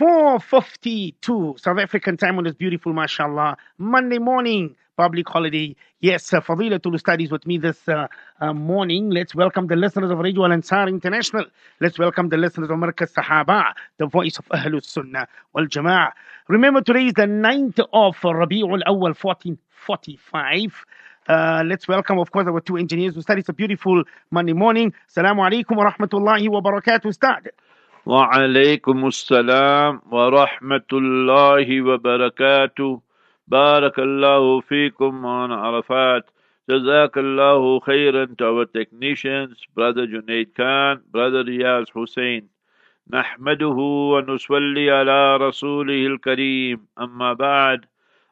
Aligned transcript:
4.52 0.00 1.60
South 1.60 1.78
African 1.78 2.16
time 2.16 2.38
on 2.38 2.44
this 2.44 2.54
beautiful, 2.54 2.94
mashallah, 2.94 3.58
Monday 3.76 4.16
morning, 4.16 4.74
public 4.96 5.28
holiday. 5.28 5.76
Yes, 6.00 6.32
uh, 6.32 6.40
Fadilatul 6.40 6.98
Studies 6.98 7.30
with 7.30 7.46
me 7.46 7.58
this 7.58 7.86
uh, 7.86 8.06
uh, 8.40 8.54
morning. 8.54 9.10
Let's 9.10 9.34
welcome 9.34 9.66
the 9.66 9.76
listeners 9.76 10.10
of 10.10 10.16
Radio 10.20 10.46
Al 10.46 10.52
Ansar 10.52 10.88
International. 10.88 11.44
Let's 11.82 11.98
welcome 11.98 12.30
the 12.30 12.38
listeners 12.38 12.70
of 12.70 12.78
Markaz 12.78 13.12
Sahaba, 13.12 13.74
the 13.98 14.06
voice 14.06 14.38
of 14.38 14.46
Ahlul 14.46 14.82
Sunnah 14.82 15.28
wal 15.52 15.66
Jama'ah. 15.66 16.12
Remember, 16.48 16.80
today 16.80 17.08
is 17.08 17.12
the 17.12 17.24
9th 17.26 17.80
of 17.92 18.16
Rabi'ul 18.22 18.80
Awal 18.86 19.12
1445. 19.12 20.84
Uh, 21.28 21.62
let's 21.66 21.86
welcome, 21.86 22.18
of 22.18 22.30
course, 22.32 22.46
our 22.46 22.62
two 22.62 22.78
engineers 22.78 23.16
who 23.16 23.20
study. 23.20 23.40
It's 23.40 23.50
a 23.50 23.52
beautiful 23.52 24.02
Monday 24.30 24.54
morning. 24.54 24.94
Assalamu 25.14 25.46
alaikum 25.46 25.76
wa 25.76 25.92
rahmatullahi 25.92 26.48
wa 26.48 26.62
barakatuh, 26.62 27.04
Ustad. 27.04 27.50
وعليكم 28.10 29.06
السلام 29.06 30.00
ورحمة 30.12 30.90
الله 30.92 31.82
وبركاته. 31.82 33.02
بارك 33.48 33.98
الله 33.98 34.60
فيكم 34.60 35.26
on 35.26 35.50
Arafat 35.50 36.22
جزاك 36.70 37.18
الله 37.18 37.80
خيرا 37.80 38.24
to 38.24 38.44
our 38.44 38.66
technicians 38.66 39.62
brother 39.76 40.06
Junaid 40.08 40.50
Khan 40.56 41.02
brother 41.12 41.44
Riyaz 41.44 41.86
Hussein. 41.94 42.50
نحمده 43.12 43.78
ونصلي 44.12 44.90
على 44.90 45.36
رسوله 45.36 46.06
الكريم. 46.06 46.86
أما 47.00 47.32
بعد 47.32 47.84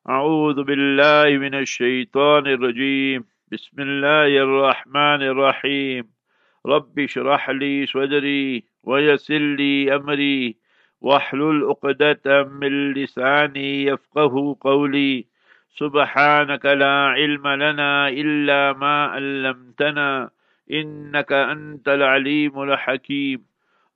أعوذ 0.09 0.63
بالله 0.63 1.39
من 1.39 1.55
الشيطان 1.55 2.47
الرجيم. 2.47 3.25
بسم 3.53 3.83
الله 3.83 4.43
الرحمن 4.43 5.23
الرحيم. 5.23 6.05
رب 6.67 6.99
اشرح 6.99 7.51
لي 7.51 7.87
صدري. 7.87 8.68
ويسر 8.83 9.39
لي 9.39 9.95
أمري 9.97 10.57
واحلل 11.01 11.65
عقدة 11.65 12.45
من 12.45 12.93
لساني 12.93 13.85
يفقه 13.85 14.57
قولي 14.61 15.27
سبحانك 15.77 16.67
لا 16.67 16.97
علم 17.17 17.49
لنا 17.49 18.09
إلا 18.09 18.73
ما 18.73 19.05
علمتنا 19.07 20.31
إنك 20.73 21.33
أنت 21.33 21.89
العليم 21.89 22.63
الحكيم 22.63 23.45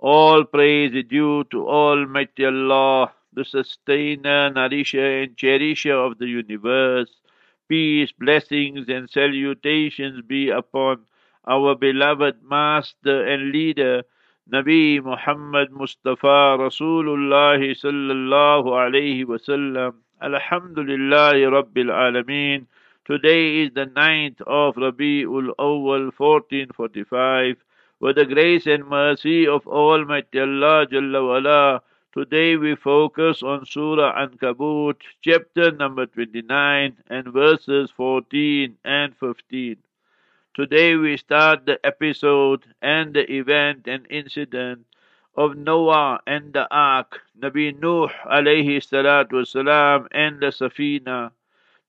All 0.04 0.42
praise 0.44 0.92
is 0.94 1.04
due 1.04 1.44
to 1.52 1.68
Almighty 1.68 2.44
Allah, 2.44 3.12
the 3.32 3.44
sustainer, 3.44 4.50
nourisher 4.50 5.22
and 5.22 5.36
cherisher 5.36 5.94
of 5.94 6.18
the 6.18 6.26
universe. 6.26 7.20
Peace, 7.68 8.10
blessings 8.10 8.88
and 8.88 9.08
salutations 9.08 10.22
be 10.26 10.50
upon 10.50 11.06
our 11.46 11.76
beloved 11.76 12.42
master 12.42 13.24
and 13.24 13.52
leader, 13.52 14.02
Nabi 14.50 15.00
Muhammad 15.00 15.70
Mustafa 15.70 16.58
Rasulullah 16.58 17.62
sallallahu 17.62 18.74
alayhi 18.74 19.24
wasallam. 19.24 19.94
Alhamdulillah 20.20 21.34
Rabbil 21.34 21.90
Alameen. 21.90 22.66
Today 23.04 23.60
is 23.62 23.70
the 23.72 23.86
ninth 23.86 24.40
of 24.42 24.74
Rabi'ul 24.74 25.54
Awwal 25.60 26.10
1445. 26.18 27.56
With 28.00 28.16
the 28.16 28.26
grace 28.26 28.66
and 28.66 28.88
mercy 28.88 29.46
of 29.46 29.64
Almighty 29.68 30.40
Allah 30.40 30.88
Jalla 30.90 31.24
wala, 31.24 31.82
today 32.12 32.56
we 32.56 32.74
focus 32.74 33.44
on 33.44 33.64
Surah 33.64 34.26
Ankabut, 34.26 34.96
chapter 35.20 35.70
number 35.70 36.06
29 36.06 36.96
and 37.06 37.26
verses 37.28 37.92
14 37.92 38.76
and 38.84 39.16
15. 39.16 39.76
Today 40.54 40.96
we 40.96 41.16
start 41.16 41.64
the 41.64 41.80
episode 41.82 42.66
and 42.82 43.14
the 43.14 43.24
event 43.32 43.88
and 43.88 44.06
incident 44.10 44.84
of 45.34 45.56
Noah 45.56 46.20
and 46.26 46.52
the 46.52 46.68
Ark, 46.70 47.22
Nabi 47.40 47.72
Nuh 47.80 48.08
alayhi 48.26 48.76
salatu 48.84 49.32
wasalam 49.32 50.08
and 50.10 50.40
the 50.40 50.48
Safina. 50.48 51.30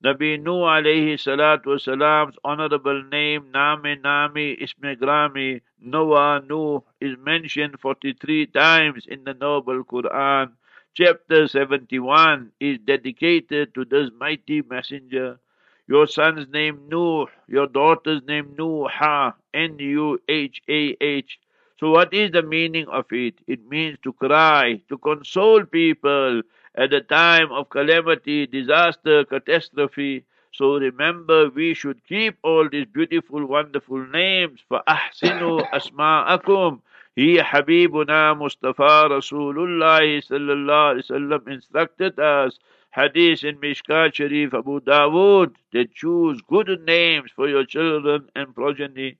Nabi 0.02 0.41
Nuh 0.41 0.64
alayhi 0.64 1.19
salatu 1.19 1.75
wasalam's 1.75 2.38
honorable 2.45 3.03
name, 3.03 3.52
Name 3.52 4.01
Nami 4.01 4.56
Isme 4.56 4.95
Grami, 4.95 5.59
Noah 5.81 6.41
Nuh, 6.47 6.80
is 7.01 7.18
mentioned 7.18 7.78
43 7.81 8.45
times 8.45 9.06
in 9.07 9.25
the 9.25 9.34
Noble 9.34 9.84
Quran. 9.84 10.53
Chapter 10.94 11.50
71 11.50 12.53
is 12.62 12.80
dedicated 12.80 13.74
to 13.75 13.84
this 13.84 14.09
mighty 14.18 14.62
messenger. 14.62 15.38
Your 15.87 16.06
son's 16.06 16.49
name 16.49 16.88
Nuh, 16.91 17.26
your 17.47 17.66
daughter's 17.66 18.22
name 18.25 18.54
Nuha, 18.59 19.32
N-U-H-A-H. 19.54 21.41
So 21.81 21.91
what 21.91 22.12
is 22.12 22.32
the 22.32 22.43
meaning 22.43 22.87
of 22.88 23.06
it? 23.10 23.34
It 23.47 23.66
means 23.69 23.99
to 24.03 24.12
cry, 24.12 24.82
to 24.88 24.99
console 24.99 25.65
people 25.65 26.43
at 26.75 26.91
the 26.91 27.00
time 27.00 27.50
of 27.53 27.71
calamity, 27.71 28.47
disaster, 28.47 29.25
catastrophe. 29.25 30.25
So 30.53 30.76
remember, 30.76 31.49
we 31.49 31.72
should 31.75 32.04
keep 32.06 32.37
all 32.43 32.69
these 32.69 32.87
beautiful, 32.87 33.47
wonderful 33.47 34.04
names. 34.09 34.60
فَأَحْسِنُوا 34.71 35.71
أَسْمَاءَكُمْ 35.72 36.81
He, 37.16 37.38
Habibuna 37.38 38.37
Mustafa 38.37 39.09
Rasulullah 39.10 40.03
sallallahu 40.03 40.94
alaihi 40.94 41.10
wasallam 41.10 41.49
instructed 41.49 42.19
us 42.19 42.59
Hadith 42.93 43.44
in 43.44 43.56
Mishkat 43.59 44.15
Sharif 44.15 44.54
Abu 44.54 44.81
Dawood 44.81 45.54
that 45.72 45.94
choose 45.94 46.41
good 46.49 46.69
names 46.87 47.31
for 47.31 47.49
your 47.49 47.65
children 47.65 48.28
and 48.34 48.54
progeny. 48.54 49.19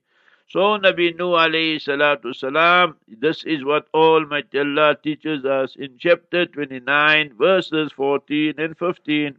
So 0.49 0.79
Nabi 0.79 1.15
Nuh 1.15 1.37
alayhi 1.37 1.75
salatu 1.75 2.35
salam, 2.35 2.97
this 3.07 3.43
is 3.43 3.63
what 3.63 3.87
Almighty 3.93 4.59
Allah 4.59 4.97
teaches 5.01 5.45
us 5.45 5.75
in 5.75 5.97
chapter 5.99 6.45
29 6.47 7.33
verses 7.37 7.91
14 7.91 8.55
and 8.57 8.77
15. 8.77 9.37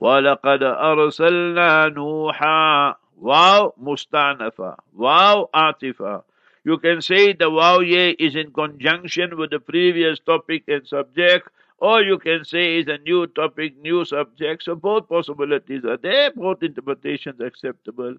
وَلَقَدْ 0.00 0.62
أَرْسَلْنَا 0.62 1.94
نُوحًا 1.94 2.94
Wow 3.20 3.74
mustanafa. 3.82 4.76
Wow 4.94 5.50
atifa. 5.52 6.22
You 6.62 6.78
can 6.78 7.02
say 7.02 7.32
the 7.32 7.50
wow 7.50 7.80
ye 7.80 8.10
is 8.10 8.36
in 8.36 8.52
conjunction 8.52 9.36
with 9.36 9.50
the 9.50 9.58
previous 9.58 10.20
topic 10.20 10.64
and 10.68 10.86
subject 10.86 11.48
or 11.82 12.02
you 12.02 12.18
can 12.18 12.44
say 12.44 12.78
it's 12.78 12.90
a 12.90 12.98
new 12.98 13.26
topic, 13.28 13.76
new 13.80 14.04
subject. 14.04 14.64
So 14.64 14.74
both 14.74 15.08
possibilities 15.08 15.84
are 15.84 15.96
there, 15.96 16.30
both 16.32 16.62
interpretations 16.62 17.40
acceptable. 17.40 18.16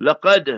لقد 0.00 0.48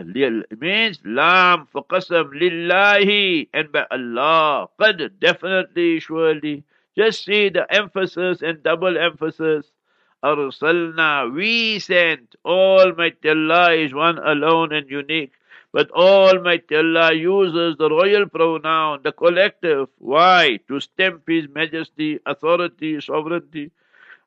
means 0.58 0.98
lam 1.04 1.66
for 1.66 1.84
qasam 1.84 2.30
lillahi 2.40 3.48
and 3.52 3.70
by 3.70 3.84
Allah. 3.90 4.68
Qad 4.80 5.10
definitely, 5.20 6.00
surely. 6.00 6.64
Just 6.96 7.24
see 7.24 7.50
the 7.50 7.66
emphasis 7.70 8.40
and 8.40 8.62
double 8.62 8.96
emphasis. 8.96 9.70
Arsalna, 10.24 11.32
we 11.34 11.78
sent. 11.78 12.36
Almighty 12.44 13.28
Allah 13.28 13.74
is 13.74 13.92
one 13.92 14.18
alone 14.18 14.72
and 14.72 14.90
unique. 14.90 15.32
But 15.72 15.90
Almighty 15.90 16.76
Allah 16.76 17.12
uses 17.12 17.76
the 17.76 17.90
royal 17.90 18.26
pronoun, 18.28 19.00
the 19.02 19.12
collective. 19.12 19.88
Why? 19.98 20.58
To 20.68 20.80
stamp 20.80 21.22
His 21.28 21.48
majesty, 21.48 22.18
authority, 22.24 23.00
sovereignty. 23.00 23.70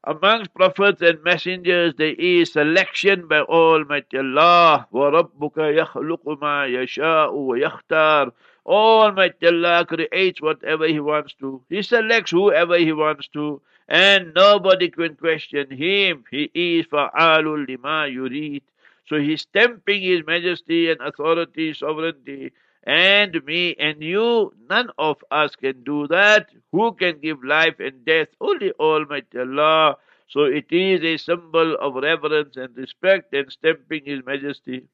Amongst 0.04 0.54
prophets 0.54 1.02
and 1.02 1.22
messengers 1.24 1.94
there 1.96 2.16
is 2.18 2.54
selection 2.54 3.28
by 3.28 3.42
Almighty 3.42 4.18
Allah. 4.18 4.88
وَرَبُّكَ 4.94 5.58
يَخْلُقُ 5.58 6.24
مَا 6.40 6.68
يَشَاءُ 6.70 7.34
وَيَخْتَارُ 7.34 8.32
Almighty 8.66 9.48
Allah 9.48 9.86
creates 9.86 10.42
whatever 10.42 10.88
He 10.88 11.00
wants 11.00 11.34
to. 11.42 11.62
He 11.68 11.82
selects 11.82 12.32
whoever 12.32 12.78
He 12.78 12.94
wants 12.94 13.28
to. 13.30 13.62
And 13.90 14.34
nobody 14.34 14.90
can 14.90 15.16
question 15.16 15.72
Him. 15.72 16.24
He 16.32 16.50
is 16.54 16.86
فَعَالٌ 16.86 17.68
لِمَا 17.68 18.14
يُرِيدُ 18.14 18.62
so 19.10 19.20
he's 19.20 19.42
stamping 19.42 20.04
his 20.04 20.26
majesty 20.26 20.92
and 20.92 21.02
authority, 21.02 21.74
sovereignty, 21.74 22.52
and 22.84 23.44
me 23.44 23.76
and 23.80 24.04
you. 24.04 24.54
None 24.70 24.92
of 25.00 25.24
us 25.32 25.56
can 25.56 25.84
do 25.84 26.08
that. 26.08 26.50
Who 26.72 26.94
can 26.94 27.20
give 27.20 27.44
life 27.44 27.80
and 27.80 28.06
death? 28.06 28.28
Only 28.40 28.72
Almighty 28.74 29.40
Allah. 29.40 29.98
So 30.28 30.44
it 30.44 30.72
is 30.72 31.04
a 31.04 31.18
symbol 31.18 31.76
of 31.78 31.96
reverence 31.96 32.56
and 32.56 32.78
respect 32.78 33.34
and 33.34 33.52
stamping 33.52 34.06
his 34.06 34.24
majesty. 34.24 34.86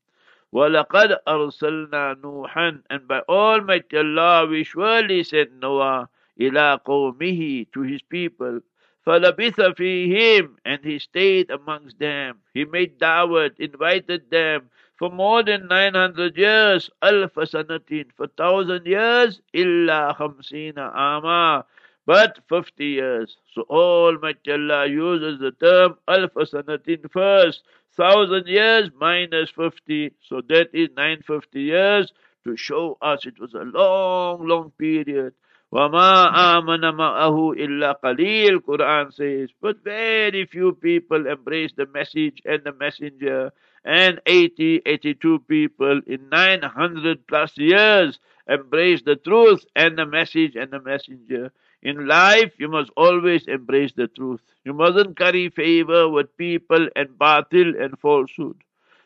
وَلَقَدْ 0.54 1.18
أَرْسَلْنَا 1.28 2.22
نُوحًا 2.22 2.84
And 2.90 3.08
by 3.10 3.20
Almighty 3.28 3.98
Allah 3.98 4.48
we 4.48 4.64
surely 4.64 5.24
sent 5.24 5.52
Noah 5.60 6.08
إِلَىٰ 6.40 6.84
قَوْمِهِ 6.86 7.68
to 7.74 7.82
his 7.82 8.02
people 8.02 8.62
فَلَبِثَ 9.06 9.76
فِيهِمْ 9.76 10.56
And 10.66 10.84
he 10.84 10.98
stayed 10.98 11.52
amongst 11.52 12.00
them. 12.00 12.40
He 12.54 12.66
made 12.66 12.98
da'wat, 13.00 13.60
invited 13.60 14.32
them 14.32 14.70
for 14.98 15.12
more 15.12 15.44
than 15.44 15.68
900 15.68 16.36
years. 16.38 16.90
أَلْفَ 17.04 17.34
سَنَةٍ 17.34 18.06
For 18.16 18.28
thousand 18.28 18.88
years. 18.88 19.42
إِلَّا 19.54 20.18
خَمْسِينَ 20.18 20.74
آمَا 20.74 21.64
But 22.08 22.40
50 22.50 22.86
years. 22.86 23.38
So 23.54 23.62
Almighty 23.70 24.52
Allah 24.52 24.88
uses 24.88 25.40
the 25.40 25.52
term 25.52 25.98
أَلْفَ 26.08 26.34
سَنَةٍ 26.34 27.12
first. 27.12 27.64
Thousand 27.96 28.48
years 28.48 28.90
minus 29.00 29.52
50. 29.52 30.14
So 30.22 30.42
that 30.50 30.70
is 30.74 30.90
950 30.98 31.62
years 31.62 32.12
to 32.44 32.58
show 32.58 32.98
us 33.02 33.26
it 33.26 33.40
was 33.40 33.54
a 33.54 33.60
long, 33.60 34.48
long 34.48 34.72
period. 34.78 35.34
وَمَا 35.74 36.32
آمَنَ 36.58 36.82
مَعَهُ 36.96 37.56
إِلَّا 37.58 38.00
قَلِيلٌ 38.02 38.60
Quran 38.62 39.14
says, 39.14 39.50
but 39.62 39.84
very 39.84 40.46
few 40.46 40.74
people 40.74 41.28
embrace 41.28 41.72
the 41.76 41.86
message 41.88 42.42
and 42.46 42.64
the 42.64 42.72
messenger, 42.72 43.52
and 43.84 44.22
80, 44.26 44.84
82 44.86 45.40
people 45.48 46.02
in 46.08 46.30
900 46.30 47.28
plus 47.28 47.58
years 47.58 48.20
embrace 48.48 49.02
the 49.04 49.16
truth 49.16 49.66
and 49.76 49.98
the 49.98 50.06
message 50.06 50.56
and 50.56 50.72
the 50.72 50.82
messenger. 50.82 51.52
In 51.82 52.08
life, 52.08 52.54
you 52.58 52.68
must 52.68 52.90
always 52.96 53.46
embrace 53.48 53.92
the 53.94 54.08
truth. 54.08 54.42
You 54.64 54.74
mustn't 54.74 55.18
curry 55.18 55.50
favor 55.50 56.10
with 56.10 56.36
people 56.38 56.88
and 56.96 57.10
batil 57.10 57.80
and 57.80 58.00
falsehood. 58.00 58.64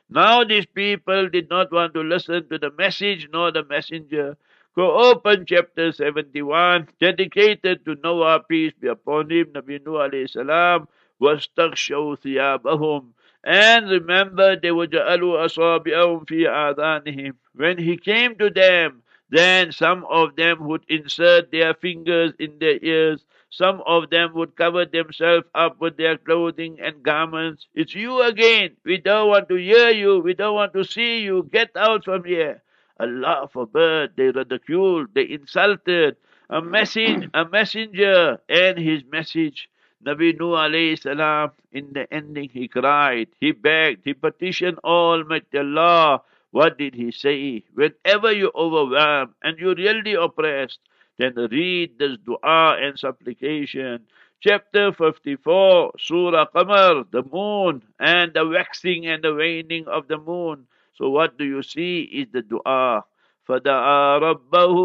Now 0.09 0.43
these 0.43 0.65
people 0.65 1.29
did 1.29 1.49
not 1.49 1.71
want 1.71 1.93
to 1.93 2.01
listen 2.01 2.47
to 2.49 2.57
the 2.57 2.71
message 2.71 3.27
nor 3.31 3.51
the 3.51 3.63
messenger. 3.63 4.37
Go 4.75 5.11
open 5.11 5.45
chapter 5.45 5.91
71, 5.91 6.87
dedicated 6.99 7.83
to 7.85 7.95
Noah, 8.03 8.39
peace 8.47 8.73
be 8.79 8.87
upon 8.87 9.29
him, 9.29 9.47
Nabi 9.47 9.83
Nuh 9.85 9.99
alayhi 9.99 10.29
salam, 10.29 10.87
وَاسْتَغْشَوْا 11.21 12.17
ثِيَابَهُمْ 12.19 13.11
And 13.43 13.89
remember, 13.89 14.55
they 14.55 14.71
were 14.71 14.87
جَعَلُوا 14.87 15.45
أَصَابِعَهُمْ 15.45 16.27
فِي 16.27 16.47
آذَانِهِمْ 16.47 17.33
When 17.55 17.77
he 17.77 17.97
came 17.97 18.35
to 18.37 18.49
them, 18.49 19.03
then 19.29 19.71
some 19.71 20.05
of 20.05 20.35
them 20.35 20.65
would 20.67 20.85
insert 20.87 21.51
their 21.51 21.73
fingers 21.73 22.33
in 22.39 22.57
their 22.59 22.79
ears, 22.81 23.25
some 23.51 23.81
of 23.85 24.09
them 24.11 24.33
would 24.35 24.55
cover 24.55 24.85
themselves 24.85 25.47
up 25.55 25.81
with 25.81 25.97
their 25.97 26.17
clothing 26.17 26.79
and 26.79 27.01
garments. 27.01 27.67
It's 27.73 27.95
you 27.95 28.21
again. 28.21 28.77
We 28.85 28.97
don't 28.97 29.27
want 29.27 29.49
to 29.49 29.55
hear 29.55 29.89
you. 29.89 30.19
We 30.19 30.35
don't 30.35 30.53
want 30.53 30.73
to 30.73 30.83
see 30.83 31.21
you. 31.21 31.49
Get 31.51 31.75
out 31.75 32.05
from 32.05 32.23
here. 32.23 32.61
Allah 33.00 33.48
forbid, 33.52 34.16
they 34.16 34.30
ridiculed, 34.30 35.08
they 35.14 35.28
insulted 35.28 36.16
a 36.50 36.60
message, 36.62 37.28
a 37.34 37.44
messenger 37.44 38.38
and 38.48 38.78
his 38.78 39.02
message. 39.10 39.68
Nabi 40.04 40.38
Nuh 40.38 40.54
alayhi 40.54 40.98
salam, 40.98 41.52
in 41.72 41.92
the 41.92 42.12
ending 42.12 42.50
he 42.50 42.68
cried, 42.68 43.28
he 43.40 43.52
begged, 43.52 44.02
he 44.04 44.14
petitioned 44.14 44.78
Almighty 44.84 45.58
Allah. 45.58 46.22
What 46.50 46.78
did 46.78 46.94
he 46.94 47.10
say? 47.10 47.64
Whenever 47.74 48.30
you're 48.30 48.52
overwhelmed 48.54 49.34
and 49.42 49.58
you're 49.58 49.74
really 49.74 50.14
oppressed, 50.14 50.78
then 51.18 51.34
read 51.34 51.98
this 51.98 52.16
dua 52.24 52.76
and 52.80 52.98
supplication. 52.98 54.06
Chapter 54.40 54.92
54, 54.92 55.92
Surah 55.98 56.46
Qamar, 56.54 57.10
the 57.10 57.22
moon, 57.22 57.82
and 57.98 58.34
the 58.34 58.46
waxing 58.46 59.06
and 59.06 59.24
the 59.24 59.34
waning 59.34 59.88
of 59.88 60.06
the 60.06 60.18
moon. 60.18 60.66
So 60.93 61.09
what 61.09 61.37
do 61.37 61.45
you 61.45 61.63
see 61.63 62.01
is 62.01 62.27
the 62.31 62.41
dua. 62.41 63.03
فدعا 63.49 64.17
ربه 64.17 64.75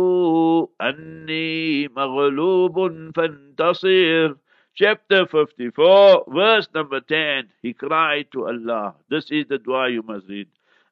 أني 0.80 1.88
مغلوب 1.88 2.76
فانتصر 3.16 4.34
Chapter 4.76 5.24
54, 5.26 6.24
verse 6.26 6.66
number 6.74 7.00
10. 7.00 7.48
He 7.62 7.74
cried 7.74 8.32
to 8.32 8.48
Allah. 8.48 8.96
This 9.08 9.30
is 9.30 9.46
the 9.46 9.58
dua 9.58 9.88
you 9.88 10.02
must 10.02 10.26
read. 10.28 10.48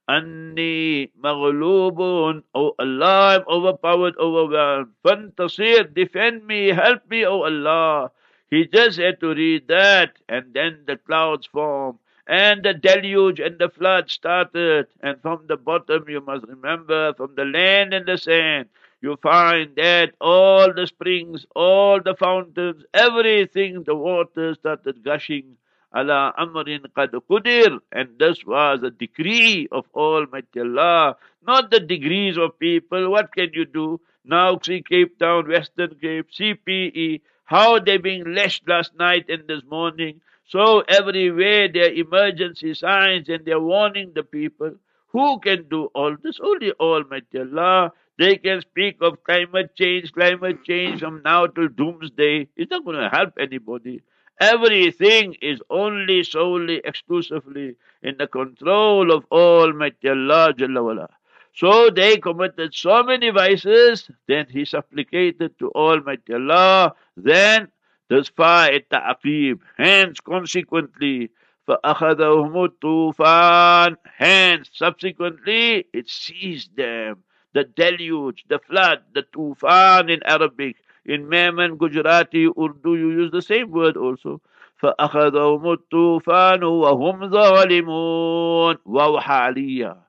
Anni 0.09 1.11
maghlubun. 1.21 2.45
Oh 2.55 2.75
Allah, 2.79 3.41
I'm 3.41 3.45
overpowered, 3.49 4.15
overwhelmed. 4.19 4.93
Fantasir, 5.05 5.93
defend 5.93 6.47
me, 6.47 6.69
help 6.69 7.11
me, 7.11 7.27
oh 7.27 7.43
Allah. 7.43 8.13
He 8.51 8.67
just 8.67 8.99
had 9.01 9.19
to 9.19 9.35
read 9.35 9.67
that, 9.67 10.15
and 10.29 10.55
then 10.55 10.85
the 10.87 10.97
clouds 10.97 11.47
formed 11.47 11.99
and 12.28 12.64
the 12.64 12.74
deluge 12.74 13.40
and 13.40 13.58
the 13.58 13.70
flood 13.70 14.12
started. 14.12 14.88
And 15.02 15.22
from 15.22 15.46
the 15.48 15.58
bottom, 15.58 16.06
you 16.10 16.22
must 16.22 16.46
remember, 16.46 17.14
from 17.14 17.36
the 17.36 17.46
land 17.46 17.94
and 17.94 18.06
the 18.06 18.18
sand, 18.18 18.68
you 19.02 19.18
find 19.22 19.76
that 19.78 20.14
all 20.20 20.74
the 20.74 20.88
springs, 20.88 21.46
all 21.56 22.02
the 22.02 22.16
fountains, 22.16 22.84
everything, 22.94 23.84
the 23.84 23.96
water 23.96 24.54
started 24.56 25.04
gushing. 25.04 25.58
Ala 25.96 26.34
amrin 26.38 26.86
qad 26.96 27.12
qudir. 27.30 27.80
And 27.92 28.10
this 28.20 28.46
was 28.46 28.84
a 28.84 28.92
decree 28.92 29.68
of 29.72 29.86
Almighty 29.96 30.60
Allah, 30.60 31.16
not 31.46 31.72
the 31.72 31.80
degrees 31.80 32.38
of 32.38 32.60
people. 32.60 33.10
What 33.10 33.34
can 33.34 33.52
you 33.54 33.66
do? 33.66 34.02
Now 34.26 34.60
see 34.62 34.82
Cape 34.82 35.18
Town, 35.18 35.48
Western 35.48 35.96
Cape, 36.02 36.30
CPE, 36.32 37.22
how 37.46 37.80
they 37.80 37.98
being 37.98 38.34
lashed 38.34 38.68
last 38.68 38.94
night 38.96 39.30
and 39.30 39.48
this 39.48 39.64
morning. 39.64 40.20
So 40.48 40.82
everywhere 40.88 41.68
there 41.68 41.86
are 41.90 41.94
emergency 41.94 42.74
signs 42.74 43.28
and 43.30 43.46
they're 43.46 43.60
warning 43.60 44.14
the 44.16 44.24
people. 44.24 44.76
Who 45.10 45.40
can 45.40 45.68
do 45.70 45.86
all 45.94 46.16
this? 46.24 46.40
Only 46.42 46.72
Almighty 46.74 47.40
Allah. 47.40 47.92
They 48.18 48.38
can 48.38 48.62
speak 48.62 48.98
of 49.02 49.24
climate 49.24 49.76
change, 49.76 50.12
climate 50.14 50.64
change 50.64 51.02
from 51.02 51.22
now 51.24 51.48
till 51.48 51.68
doomsday. 51.68 52.48
It's 52.56 52.72
not 52.72 52.86
going 52.86 52.98
to 52.98 53.10
help 53.10 53.34
anybody. 53.40 54.02
Everything 54.40 55.36
is 55.42 55.60
only 55.70 56.24
solely 56.24 56.82
exclusively 56.86 57.76
in 58.02 58.16
the 58.18 58.28
control 58.28 59.12
of 59.12 59.26
Almighty 59.32 60.10
Allah 60.10 60.54
Jalla. 60.54 61.08
So 61.54 61.90
they 61.90 62.18
committed 62.18 62.74
so 62.74 63.04
many 63.04 63.32
vices, 63.32 64.10
then 64.28 64.46
he 64.50 64.64
supplicated 64.64 65.58
to 65.60 65.72
Almighty 65.72 66.36
Allah, 66.36 66.94
then 67.16 67.70
despite 68.10 68.74
التعقيب 68.74 69.60
hence 69.78 70.20
consequently 70.20 71.30
فأخذهم 71.68 72.64
الطوفان 72.64 73.96
hence 74.18 74.70
subsequently 74.74 75.86
it 75.94 76.10
seized 76.10 76.76
them. 76.78 77.24
The 77.54 77.64
deluge 77.64 78.46
the 78.48 78.60
flood 78.60 79.00
the 79.14 79.24
tufan 79.24 80.10
in 80.10 80.22
Arabic 80.24 80.78
in 81.06 81.28
Memon, 81.30 81.78
Gujarati 81.78 82.48
Urdu 82.48 82.96
you 82.96 83.12
use 83.12 83.32
the 83.32 83.42
same 83.42 83.72
word 83.72 83.98
also. 83.98 84.42
فأخذهم 84.82 85.72
الطوفان 85.72 86.64
وهم 86.64 87.30
ظالمون. 87.30 88.78
واو 88.86 89.20
حالية 89.20 90.07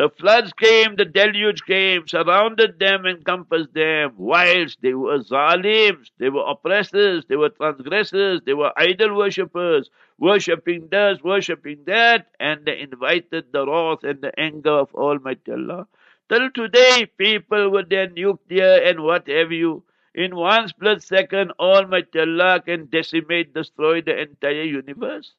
the 0.00 0.08
floods 0.08 0.50
came, 0.54 0.96
the 0.96 1.04
deluge 1.04 1.62
came, 1.66 2.08
surrounded 2.08 2.78
them, 2.78 3.04
encompassed 3.04 3.74
them, 3.74 4.14
whilst 4.16 4.80
they 4.80 4.94
were 4.94 5.18
zalims, 5.18 6.10
they 6.18 6.30
were 6.30 6.46
oppressors, 6.48 7.26
they 7.28 7.36
were 7.36 7.50
transgressors, 7.50 8.40
they 8.46 8.54
were 8.54 8.72
idol 8.78 9.14
worshippers, 9.14 9.90
worshipping 10.16 10.88
this, 10.90 11.22
worshipping 11.22 11.84
that, 11.84 12.28
and 12.40 12.64
they 12.64 12.80
invited 12.80 13.52
the 13.52 13.66
wrath 13.66 14.02
and 14.02 14.22
the 14.22 14.32
anger 14.40 14.70
of 14.70 14.94
Almighty 14.94 15.52
Allah. 15.52 15.86
Till 16.30 16.50
today, 16.50 17.04
people 17.18 17.68
with 17.70 17.90
their 17.90 18.08
nuclear 18.08 18.80
and 18.82 19.00
what 19.00 19.28
have 19.28 19.52
you, 19.52 19.84
in 20.14 20.34
one 20.34 20.66
split 20.68 21.02
second, 21.02 21.52
Almighty 21.60 22.20
Allah 22.20 22.62
can 22.64 22.86
decimate, 22.86 23.52
destroy 23.52 24.00
the 24.00 24.18
entire 24.18 24.62
universe. 24.62 25.34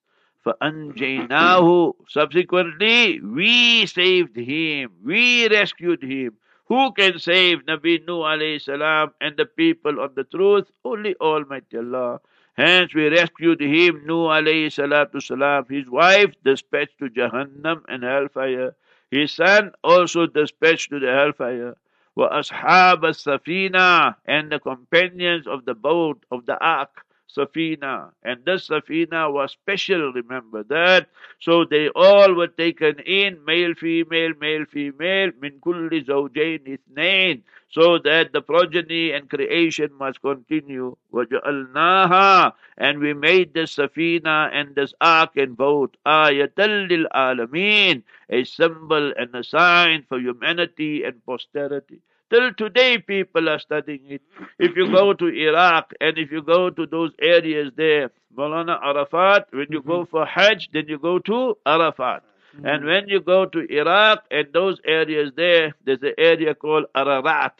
فَأَنْجَيْنَاهُ 0.47 1.95
Subsequently, 2.09 3.21
we 3.21 3.87
saved 3.87 4.37
him. 4.37 4.93
We 5.05 5.49
rescued 5.49 6.03
him. 6.03 6.37
Who 6.67 6.93
can 6.93 7.19
save 7.19 7.65
Nabi 7.67 8.05
Nuh 8.07 8.23
alayhi 8.23 8.61
salam 8.61 9.13
and 9.21 9.37
the 9.37 9.47
people 9.47 10.01
on 10.01 10.15
the 10.15 10.25
truth? 10.25 10.71
Only 10.85 11.15
Almighty 11.17 11.79
Allah. 11.79 12.21
Hence 12.57 12.95
we 12.95 13.09
rescued 13.09 13.61
him, 13.61 14.07
Nuh 14.07 14.29
alayhi 14.29 14.67
salatu 14.67 15.23
salam, 15.23 15.67
his 15.69 15.89
wife 15.89 16.35
dispatched 16.45 16.99
to 16.99 17.11
Jahannam 17.11 17.83
and 17.89 18.03
hellfire. 18.03 18.75
His 19.11 19.33
son 19.33 19.73
also 19.85 20.27
dispatched 20.27 20.91
to 20.91 20.99
the 20.99 21.13
hellfire. 21.13 21.77
وَأَصْحَابَ 22.17 23.03
السَّفِينَةِ 23.05 24.17
And 24.25 24.51
the 24.51 24.59
companions 24.59 25.47
of 25.47 25.67
the 25.67 25.75
boat, 25.75 26.25
of 26.31 26.47
the 26.47 26.59
ark. 26.59 27.05
Safina. 27.37 28.13
And 28.23 28.45
this 28.45 28.69
Safina 28.69 29.33
was 29.33 29.53
special, 29.53 30.13
remember 30.13 30.63
that. 30.65 31.09
So 31.41 31.65
they 31.65 31.89
all 31.89 32.35
were 32.35 32.49
taken 32.49 33.01
in, 33.01 33.45
male, 33.45 33.75
female, 33.75 34.33
male, 34.41 34.65
female, 34.65 35.33
min 35.41 35.61
kulli 35.61 36.05
zawjain 36.07 36.79
ithnain, 36.79 37.43
so 37.69 37.99
that 37.99 38.33
the 38.33 38.41
progeny 38.41 39.13
and 39.13 39.29
creation 39.29 39.93
must 39.99 40.23
continue. 40.23 40.97
وَجَعَلْنَاهَا 41.13 42.53
And 42.79 43.01
we 43.01 43.13
made 43.13 43.53
this 43.53 43.77
Safina 43.77 44.51
and 44.53 44.75
this 44.75 44.95
ark 45.01 45.37
and 45.37 45.57
boat, 45.57 45.97
ayatan 46.07 46.89
lil 46.89 47.07
alameen, 47.15 48.03
a 48.31 48.45
symbol 48.45 49.13
and 49.17 49.35
a 49.35 49.45
sign 49.45 50.05
for 50.09 50.19
humanity 50.19 51.05
and 51.05 51.25
posterity. 51.27 52.01
Till 52.32 52.54
today, 52.54 52.98
people 52.98 53.50
are 53.50 53.60
studying 53.60 54.06
it. 54.10 54.22
If 54.58 54.78
you 54.78 54.90
go 54.90 55.12
to 55.14 55.28
Iraq 55.28 55.92
and 56.00 56.18
if 56.18 56.32
you 56.32 56.42
go 56.42 56.70
to 56.70 56.86
those 56.86 57.12
areas 57.22 57.74
there, 57.76 58.10
Maulana 58.38 58.80
Arafat, 58.82 59.48
when 59.52 59.68
you 59.70 59.82
go 59.82 60.04
mm-hmm. 60.04 60.12
for 60.12 60.26
Hajj, 60.26 60.70
then 60.72 60.86
you 60.88 60.98
go 60.98 61.20
to 61.20 61.58
Arafat. 61.66 62.24
Mm-hmm. 62.56 62.66
And 62.66 62.86
when 62.86 63.10
you 63.10 63.20
go 63.20 63.46
to 63.48 63.60
Iraq 63.70 64.24
and 64.32 64.48
those 64.54 64.80
areas 64.86 65.34
there, 65.36 65.76
there's 65.86 66.02
an 66.04 66.14
area 66.18 66.56
called 66.56 66.86
Ararat. 66.96 67.56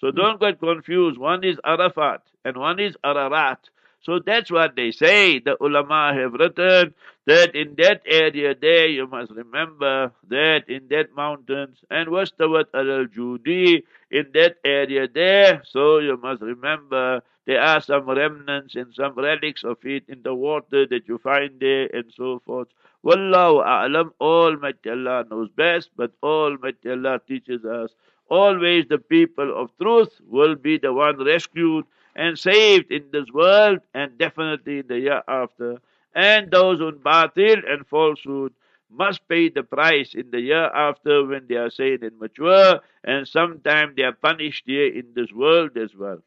So 0.00 0.06
mm-hmm. 0.06 0.16
don't 0.16 0.40
get 0.40 0.58
confused. 0.58 1.18
One 1.18 1.44
is 1.44 1.58
Arafat 1.62 2.22
and 2.46 2.56
one 2.56 2.80
is 2.80 2.96
Ararat. 3.04 3.58
So 4.04 4.18
that's 4.24 4.50
what 4.50 4.76
they 4.76 4.90
say. 4.90 5.38
The 5.40 5.56
ulama 5.62 6.12
have 6.14 6.34
written 6.34 6.94
that 7.26 7.54
in 7.54 7.74
that 7.78 8.02
area 8.06 8.54
there, 8.54 8.86
you 8.86 9.06
must 9.06 9.32
remember 9.32 10.12
that 10.28 10.68
in 10.68 10.88
that 10.88 11.14
mountains 11.16 11.78
and 11.90 12.10
westward 12.10 12.66
al 12.74 13.06
Judi, 13.06 13.82
in 14.10 14.26
that 14.34 14.56
area 14.64 15.08
there, 15.08 15.62
so 15.64 15.98
you 15.98 16.16
must 16.18 16.42
remember 16.42 17.22
there 17.46 17.60
are 17.62 17.80
some 17.80 18.06
remnants 18.08 18.74
and 18.74 18.94
some 18.94 19.14
relics 19.14 19.64
of 19.64 19.78
it 19.84 20.04
in 20.08 20.22
the 20.22 20.34
water 20.34 20.86
that 20.86 21.08
you 21.08 21.18
find 21.18 21.58
there 21.60 21.88
and 21.92 22.12
so 22.14 22.40
forth. 22.44 22.68
Wallahu 23.04 23.64
a'lam, 23.64 24.10
Almighty 24.20 24.90
Allah 24.90 25.24
knows 25.30 25.48
best, 25.50 25.90
but 25.96 26.12
Almighty 26.22 26.90
Allah 26.90 27.20
teaches 27.26 27.64
us 27.64 27.90
always 28.28 28.86
the 28.88 28.98
people 28.98 29.54
of 29.60 29.70
truth 29.80 30.20
will 30.28 30.54
be 30.54 30.78
the 30.78 30.92
one 30.92 31.22
rescued 31.24 31.84
and 32.16 32.38
saved 32.38 32.90
in 32.90 33.10
this 33.12 33.30
world 33.32 33.80
and 33.94 34.16
definitely 34.18 34.78
in 34.80 34.86
the 34.88 34.98
year 35.00 35.22
after. 35.28 35.78
And 36.14 36.50
those 36.50 36.80
on 36.80 36.98
batil 37.00 37.62
and 37.70 37.86
falsehood 37.86 38.54
must 38.90 39.26
pay 39.28 39.48
the 39.48 39.62
price 39.62 40.14
in 40.14 40.30
the 40.30 40.40
year 40.40 40.64
after 40.66 41.24
when 41.26 41.46
they 41.48 41.56
are 41.56 41.70
saved 41.70 42.02
and 42.04 42.18
mature, 42.18 42.80
and 43.04 43.26
sometimes 43.26 43.96
they 43.96 44.02
are 44.02 44.12
punished 44.12 44.64
here 44.66 44.86
in 44.92 45.12
this 45.14 45.32
world 45.32 45.76
as 45.76 45.94
well. 45.94 46.22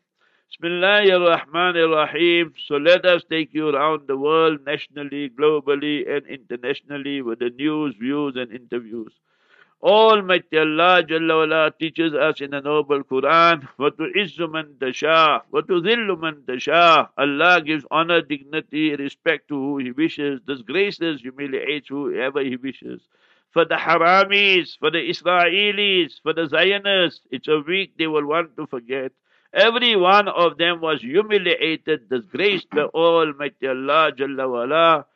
Bismillahir. 0.62 2.54
So 2.68 2.76
let 2.78 3.06
us 3.06 3.24
take 3.30 3.54
you 3.54 3.70
around 3.70 4.08
the 4.08 4.18
world, 4.18 4.66
nationally, 4.66 5.30
globally, 5.30 6.10
and 6.10 6.26
internationally 6.28 7.22
with 7.22 7.40
the 7.40 7.50
news, 7.50 7.96
views, 7.96 8.36
and 8.36 8.52
interviews. 8.52 9.14
Almighty 9.83 10.59
Allah 10.59 11.03
Jalla 11.03 11.39
wala 11.39 11.73
teaches 11.77 12.15
us 12.15 12.41
in 12.41 12.53
the 12.53 12.61
noble 12.61 13.03
Quran, 13.03 13.67
وَتُعِزُّ 13.81 14.39
مَن 14.39 14.79
تَشَاءُ 14.79 15.43
وَتُذِلُّ 15.53 16.07
مَن 16.21 16.45
تَشَاءُ 16.45 17.09
Allah 17.19 17.61
gives 17.63 17.85
honor, 17.91 18.21
dignity, 18.21 18.95
respect 18.95 19.49
to 19.49 19.55
who 19.55 19.79
He 19.79 19.91
wishes, 19.91 20.41
disgraces, 20.47 21.23
humiliates 21.23 21.89
whoever 21.89 22.45
He 22.45 22.55
wishes. 22.57 23.01
For 23.51 23.65
the 23.65 23.75
Haramis, 23.75 24.79
for 24.79 24.93
the 24.93 24.99
Israelis, 24.99 26.23
for 26.23 26.33
the 26.33 26.47
Zionists, 26.47 27.27
it's 27.33 27.49
a 27.49 27.59
week 27.59 27.95
they 27.99 28.07
will 28.07 28.27
want 28.27 28.57
to 28.59 28.67
forget. 28.67 29.11
Every 29.53 29.97
one 29.97 30.29
of 30.29 30.59
them 30.59 30.81
was 30.81 31.03
humiliated, 31.03 32.09
disgraced 32.09 32.71
by 32.71 32.85
Almighty 32.85 33.67
Allah 33.67 34.13
Jalla 34.13 34.49
wala. 34.49 35.07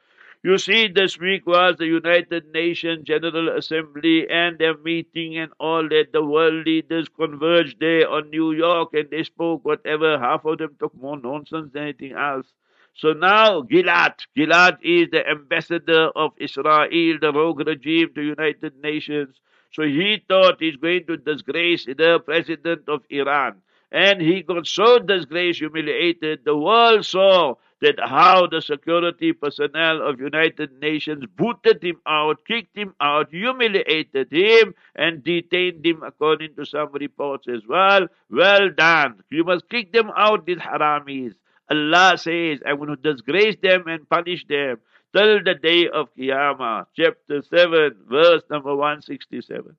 You 0.43 0.57
see, 0.57 0.87
this 0.87 1.19
week 1.19 1.45
was 1.47 1.77
the 1.77 1.85
United 1.85 2.51
Nations 2.51 3.05
General 3.05 3.57
Assembly 3.57 4.27
and 4.29 4.57
their 4.57 4.77
meeting 4.77 5.37
and 5.37 5.51
all 5.59 5.87
that. 5.89 6.13
The 6.13 6.23
world 6.23 6.65
leaders 6.65 7.09
converged 7.09 7.79
there 7.79 8.09
on 8.09 8.29
New 8.31 8.51
York 8.51 8.89
and 8.93 9.09
they 9.09 9.23
spoke 9.23 9.63
whatever. 9.65 10.17
Half 10.19 10.45
of 10.45 10.57
them 10.59 10.75
talk 10.79 10.95
more 10.95 11.17
nonsense 11.17 11.71
than 11.73 11.83
anything 11.83 12.13
else. 12.13 12.47
So 12.95 13.13
now 13.13 13.61
Gilad, 13.61 14.15
Gilad 14.35 14.77
is 14.83 15.09
the 15.11 15.27
ambassador 15.29 16.09
of 16.15 16.31
Israel, 16.37 17.17
the 17.21 17.31
rogue 17.33 17.65
regime 17.67 18.11
to 18.15 18.21
United 18.21 18.75
Nations. 18.81 19.39
So 19.71 19.83
he 19.83 20.23
thought 20.27 20.57
he's 20.59 20.75
going 20.75 21.05
to 21.07 21.17
disgrace 21.17 21.85
the 21.85 22.19
president 22.25 22.89
of 22.89 23.03
Iran. 23.09 23.61
And 23.91 24.21
he 24.21 24.41
got 24.41 24.65
so 24.65 24.99
disgraced, 24.99 25.59
humiliated. 25.59 26.45
The 26.45 26.57
world 26.57 27.05
saw 27.05 27.55
that 27.81 27.99
how 27.99 28.45
the 28.45 28.61
security 28.61 29.33
personnel 29.33 30.07
of 30.07 30.19
United 30.19 30.79
Nations 30.79 31.25
booted 31.35 31.83
him 31.83 31.99
out, 32.07 32.45
kicked 32.45 32.77
him 32.77 32.93
out, 33.01 33.29
humiliated 33.31 34.31
him, 34.31 34.75
and 34.95 35.23
detained 35.23 35.85
him 35.85 36.03
according 36.03 36.55
to 36.55 36.65
some 36.65 36.91
reports 36.93 37.47
as 37.47 37.61
well. 37.67 38.07
Well 38.29 38.69
done. 38.69 39.23
You 39.31 39.43
must 39.43 39.67
kick 39.69 39.91
them 39.93 40.11
out, 40.15 40.45
these 40.45 40.59
haramis. 40.59 41.33
Allah 41.71 42.17
says, 42.17 42.59
going 42.59 42.89
to 42.89 42.95
disgrace 42.97 43.55
them 43.63 43.87
and 43.87 44.07
punish 44.07 44.45
them 44.47 44.77
till 45.15 45.43
the 45.43 45.55
day 45.55 45.87
of 45.87 46.13
Qiyamah. 46.15 46.85
Chapter 46.95 47.41
7, 47.41 47.95
verse 48.07 48.43
number 48.49 48.75
167. 48.75 49.75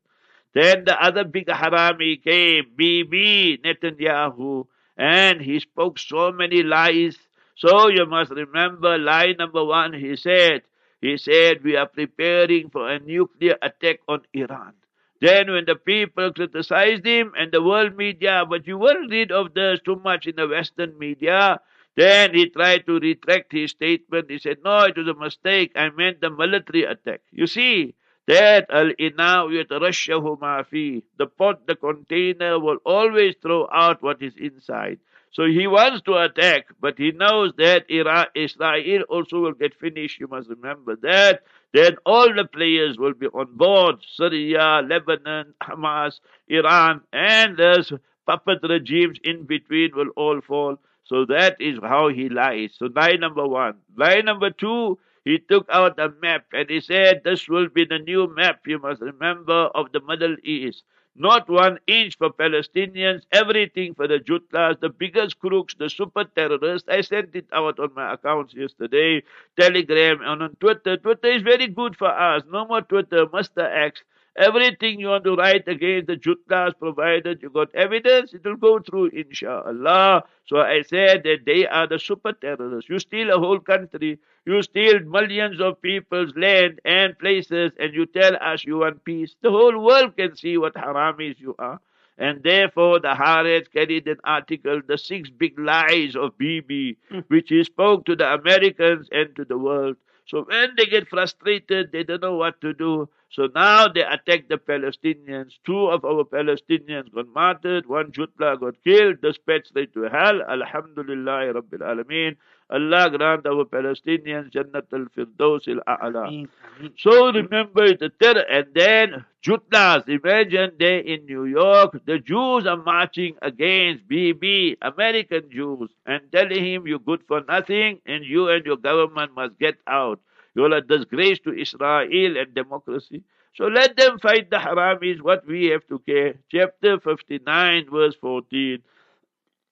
Then 0.54 0.84
the 0.84 1.02
other 1.02 1.24
big 1.24 1.46
harami 1.46 2.22
came, 2.22 2.64
Bibi 2.76 3.58
Netanyahu, 3.64 4.66
and 4.96 5.40
he 5.40 5.60
spoke 5.60 5.98
so 5.98 6.32
many 6.32 6.62
lies 6.62 7.16
so 7.54 7.88
you 7.88 8.06
must 8.06 8.30
remember 8.30 8.98
line 8.98 9.36
number 9.38 9.64
one, 9.64 9.92
he 9.92 10.16
said, 10.16 10.62
he 11.00 11.16
said, 11.16 11.64
we 11.64 11.76
are 11.76 11.86
preparing 11.88 12.70
for 12.70 12.88
a 12.88 12.98
nuclear 12.98 13.56
attack 13.60 14.00
on 14.08 14.20
Iran. 14.32 14.74
Then 15.20 15.52
when 15.52 15.64
the 15.66 15.76
people 15.76 16.32
criticized 16.32 17.06
him 17.06 17.32
and 17.36 17.52
the 17.52 17.62
world 17.62 17.96
media, 17.96 18.44
but 18.48 18.66
you 18.66 18.76
will 18.78 19.08
read 19.08 19.30
of 19.30 19.54
this 19.54 19.80
too 19.84 19.96
much 19.96 20.26
in 20.26 20.36
the 20.36 20.48
Western 20.48 20.98
media, 20.98 21.60
then 21.96 22.34
he 22.34 22.48
tried 22.48 22.86
to 22.86 22.98
retract 22.98 23.52
his 23.52 23.70
statement. 23.72 24.30
He 24.30 24.38
said, 24.38 24.58
no, 24.64 24.80
it 24.84 24.96
was 24.96 25.06
a 25.06 25.14
mistake. 25.14 25.72
I 25.76 25.90
meant 25.90 26.20
the 26.20 26.30
military 26.30 26.84
attack. 26.84 27.20
You 27.30 27.46
see, 27.46 27.94
that 28.26 28.66
al-ina 28.70 29.46
yatarashahu 29.46 30.40
ma 30.40 30.62
fi. 30.62 31.02
The 31.18 31.26
pot, 31.26 31.66
the 31.66 31.76
container 31.76 32.58
will 32.58 32.78
always 32.84 33.34
throw 33.42 33.68
out 33.72 34.02
what 34.02 34.22
is 34.22 34.34
inside. 34.36 34.98
So 35.32 35.46
he 35.46 35.66
wants 35.66 36.02
to 36.02 36.16
attack, 36.18 36.66
but 36.80 36.98
he 36.98 37.10
knows 37.12 37.52
that 37.56 37.86
Israel 37.88 39.02
also 39.08 39.40
will 39.40 39.52
get 39.54 39.74
finished. 39.74 40.20
You 40.20 40.28
must 40.28 40.48
remember 40.48 40.96
that. 40.96 41.42
Then 41.72 41.96
all 42.04 42.32
the 42.34 42.44
players 42.44 42.98
will 42.98 43.14
be 43.14 43.26
on 43.28 43.56
board 43.56 43.96
Syria, 44.14 44.82
Lebanon, 44.86 45.54
Hamas, 45.62 46.20
Iran, 46.48 47.00
and 47.12 47.56
there's 47.56 47.92
puppet 48.26 48.60
regimes 48.62 49.18
in 49.24 49.44
between 49.44 49.96
will 49.96 50.10
all 50.16 50.40
fall. 50.42 50.76
So 51.04 51.24
that 51.26 51.56
is 51.60 51.78
how 51.82 52.08
he 52.08 52.28
lies. 52.28 52.74
So 52.78 52.88
lie 52.94 53.16
number 53.16 53.46
one. 53.46 53.78
Lie 53.96 54.20
number 54.20 54.50
two, 54.50 54.98
he 55.24 55.38
took 55.38 55.66
out 55.70 55.98
a 55.98 56.10
map 56.20 56.46
and 56.52 56.68
he 56.68 56.80
said 56.80 57.22
this 57.24 57.48
will 57.48 57.68
be 57.68 57.84
the 57.84 57.98
new 57.98 58.32
map, 58.34 58.60
you 58.66 58.78
must 58.78 59.00
remember, 59.00 59.66
of 59.74 59.92
the 59.92 60.00
Middle 60.00 60.36
East. 60.44 60.84
Not 61.14 61.48
one 61.48 61.78
inch 61.86 62.16
for 62.18 62.30
Palestinians, 62.30 63.22
everything 63.32 63.94
for 63.94 64.06
the 64.08 64.18
Jutlas, 64.18 64.80
the 64.80 64.88
biggest 64.90 65.38
crooks, 65.38 65.74
the 65.74 65.88
super 65.90 66.24
terrorists. 66.24 66.88
I 66.88 67.00
sent 67.02 67.34
it 67.34 67.46
out 67.52 67.78
on 67.78 67.94
my 67.94 68.14
accounts 68.14 68.54
yesterday, 68.54 69.22
Telegram, 69.58 70.20
and 70.22 70.42
on 70.42 70.56
Twitter. 70.56 70.96
Twitter 70.96 71.28
is 71.28 71.42
very 71.42 71.68
good 71.68 71.96
for 71.96 72.08
us. 72.08 72.42
No 72.50 72.66
more 72.66 72.82
Twitter, 72.82 73.26
Mr. 73.26 73.62
X. 73.62 74.02
Everything 74.36 74.98
you 74.98 75.08
want 75.08 75.24
to 75.24 75.36
write 75.36 75.68
against 75.68 76.06
the 76.06 76.16
Jutlas, 76.16 76.72
provided 76.78 77.42
you 77.42 77.50
got 77.50 77.74
evidence, 77.74 78.32
it 78.32 78.42
will 78.44 78.56
go 78.56 78.78
through, 78.78 79.08
inshallah. 79.08 80.24
So 80.46 80.58
I 80.58 80.82
said 80.82 81.22
that 81.24 81.40
they 81.44 81.66
are 81.66 81.86
the 81.86 81.98
super 81.98 82.32
terrorists. 82.32 82.88
You 82.88 82.98
steal 82.98 83.30
a 83.30 83.38
whole 83.38 83.60
country, 83.60 84.18
you 84.46 84.62
steal 84.62 85.00
millions 85.00 85.60
of 85.60 85.82
people's 85.82 86.34
land 86.34 86.80
and 86.84 87.18
places, 87.18 87.72
and 87.78 87.92
you 87.92 88.06
tell 88.06 88.36
us 88.40 88.64
you 88.64 88.78
want 88.78 89.04
peace. 89.04 89.36
The 89.42 89.50
whole 89.50 89.78
world 89.78 90.16
can 90.16 90.34
see 90.34 90.56
what 90.56 90.74
haramis 90.74 91.38
you 91.38 91.54
are. 91.58 91.80
And 92.18 92.42
therefore, 92.42 93.00
the 93.00 93.14
Haaretz 93.14 93.70
carried 93.72 94.06
an 94.06 94.18
article, 94.24 94.80
The 94.86 94.96
Six 94.96 95.30
Big 95.30 95.58
Lies 95.58 96.14
of 96.14 96.38
Bibi, 96.38 96.96
mm. 97.10 97.24
which 97.28 97.48
he 97.48 97.64
spoke 97.64 98.04
to 98.06 98.16
the 98.16 98.32
Americans 98.32 99.08
and 99.10 99.34
to 99.36 99.44
the 99.44 99.58
world. 99.58 99.96
So 100.26 100.44
when 100.44 100.74
they 100.76 100.86
get 100.86 101.08
frustrated, 101.08 101.92
they 101.92 102.04
don't 102.04 102.22
know 102.22 102.36
what 102.36 102.60
to 102.60 102.72
do. 102.72 103.08
So 103.30 103.48
now 103.54 103.88
they 103.88 104.02
attack 104.02 104.48
the 104.48 104.56
Palestinians. 104.58 105.52
Two 105.64 105.86
of 105.86 106.04
our 106.04 106.24
Palestinians 106.24 107.12
got 107.12 107.28
martyred. 107.28 107.86
One 107.86 108.12
Jutla 108.12 108.58
got 108.60 108.82
killed, 108.84 109.20
dispatched 109.22 109.68
straight 109.68 109.92
to 109.94 110.02
hell. 110.02 110.42
Alhamdulillah 110.42 111.54
Rabbil 111.54 111.80
Alameen. 111.80 112.36
Allah 112.72 113.10
grant 113.10 113.46
our 113.46 113.64
Palestinians 113.66 114.50
Jannat 114.50 114.86
al-Firdaus 114.98 115.68
al-A'la. 115.68 116.48
So 116.96 117.30
remember 117.30 117.94
the 117.94 118.08
terror. 118.18 118.44
And 118.48 118.66
then 118.74 119.26
Jutlas, 119.44 120.08
imagine 120.08 120.72
they 120.78 121.00
in 121.00 121.26
New 121.26 121.44
York, 121.44 122.00
the 122.06 122.18
Jews 122.18 122.66
are 122.66 122.78
marching 122.78 123.36
against 123.42 124.08
BB, 124.08 124.78
American 124.80 125.50
Jews, 125.50 125.90
and 126.06 126.22
telling 126.32 126.64
him 126.64 126.86
you're 126.86 126.98
good 126.98 127.22
for 127.28 127.42
nothing 127.46 128.00
and 128.06 128.24
you 128.24 128.48
and 128.48 128.64
your 128.64 128.78
government 128.78 129.34
must 129.36 129.58
get 129.58 129.76
out. 129.86 130.20
You're 130.54 130.72
a 130.72 130.80
disgrace 130.80 131.40
to 131.40 131.52
Israel 131.52 132.38
and 132.38 132.54
democracy. 132.54 133.22
So 133.54 133.66
let 133.66 133.98
them 133.98 134.18
fight 134.18 134.48
the 134.48 134.56
haramis, 134.56 135.20
what 135.20 135.46
we 135.46 135.66
have 135.66 135.86
to 135.88 135.98
care. 135.98 136.36
Chapter 136.50 136.98
59, 137.00 137.90
verse 137.90 138.14
14. 138.18 138.82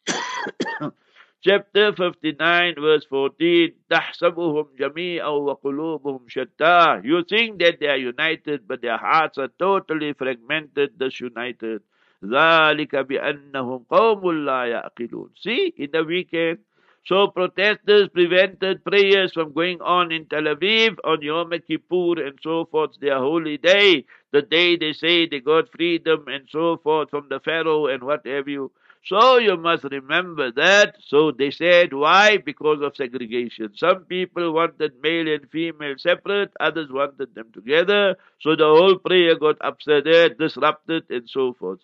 Chapter 1.41 1.93
59, 1.93 2.75
verse 2.79 3.05
14. 3.05 3.73
تحسبهم 3.89 4.67
جميعا 4.79 5.27
وقلوبهم 5.27 6.27
شتى. 6.27 7.01
You 7.03 7.23
think 7.23 7.59
that 7.59 7.79
they 7.79 7.87
are 7.87 7.97
united, 7.97 8.67
but 8.67 8.81
their 8.81 8.97
hearts 8.97 9.37
are 9.37 9.49
totally 9.59 10.13
fragmented, 10.13 10.97
disunited. 10.97 11.81
ذلك 12.23 12.95
بأنهم 12.95 13.85
قوم 13.89 14.45
لا 14.45 14.65
يعقلون. 14.65 15.29
See, 15.35 15.73
in 15.77 15.91
the 15.91 16.03
weekend, 16.03 16.59
so 17.05 17.27
protesters 17.27 18.09
prevented 18.09 18.83
prayers 18.83 19.31
from 19.31 19.53
going 19.53 19.79
on 19.81 20.11
in 20.11 20.25
Tel 20.25 20.43
Aviv 20.43 20.97
on 21.03 21.21
Yom 21.21 21.51
Kippur 21.67 22.19
and 22.25 22.39
so 22.41 22.65
forth, 22.65 22.99
their 22.99 23.19
holy 23.19 23.57
day, 23.57 24.05
the 24.31 24.41
day 24.41 24.75
they 24.75 24.93
say 24.93 25.27
they 25.27 25.39
got 25.39 25.71
freedom 25.71 26.25
and 26.27 26.47
so 26.49 26.77
forth 26.77 27.11
from 27.11 27.27
the 27.29 27.39
Pharaoh 27.39 27.85
and 27.85 28.01
what 28.01 28.25
have 28.25 28.47
you. 28.47 28.71
So 29.04 29.38
you 29.38 29.56
must 29.56 29.84
remember 29.84 30.52
that. 30.52 30.96
So 31.00 31.32
they 31.32 31.50
said, 31.50 31.92
why? 31.92 32.38
Because 32.38 32.80
of 32.82 32.96
segregation. 32.96 33.74
Some 33.76 34.04
people 34.04 34.52
wanted 34.52 35.00
male 35.02 35.28
and 35.28 35.50
female 35.50 35.94
separate, 35.98 36.52
others 36.60 36.90
wanted 36.90 37.34
them 37.34 37.50
together. 37.52 38.16
So 38.40 38.56
the 38.56 38.64
whole 38.64 38.98
prayer 38.98 39.36
got 39.38 39.56
upset, 39.60 40.06
eh, 40.06 40.28
disrupted, 40.38 41.04
and 41.10 41.28
so 41.28 41.54
forth. 41.54 41.80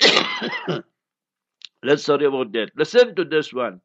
Let's 1.82 2.04
sorry 2.04 2.26
about 2.26 2.52
that. 2.52 2.70
Listen 2.76 3.14
to 3.16 3.24
this 3.24 3.52
one. 3.52 3.80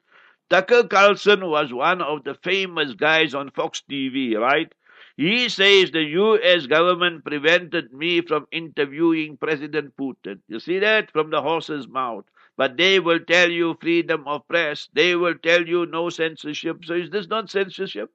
Tucker 0.49 0.83
Carlson 0.87 1.45
was 1.49 1.73
one 1.73 2.01
of 2.01 2.23
the 2.23 2.35
famous 2.35 2.93
guys 2.93 3.33
on 3.33 3.49
Fox 3.51 3.81
TV, 3.89 4.35
right? 4.37 4.71
He 5.17 5.49
says 5.49 5.91
the 5.91 6.03
US 6.03 6.67
government 6.67 7.25
prevented 7.25 7.91
me 7.93 8.21
from 8.21 8.47
interviewing 8.51 9.37
President 9.37 9.95
Putin. 9.97 10.41
You 10.47 10.59
see 10.59 10.79
that? 10.79 11.11
From 11.11 11.29
the 11.31 11.41
horse's 11.41 11.87
mouth. 11.87 12.25
But 12.57 12.77
they 12.77 12.99
will 12.99 13.19
tell 13.19 13.49
you 13.49 13.75
freedom 13.81 14.27
of 14.27 14.47
press. 14.47 14.89
They 14.93 15.15
will 15.15 15.35
tell 15.35 15.67
you 15.67 15.85
no 15.87 16.09
censorship. 16.09 16.85
So 16.85 16.93
is 16.93 17.09
this 17.09 17.27
not 17.27 17.49
censorship? 17.49 18.11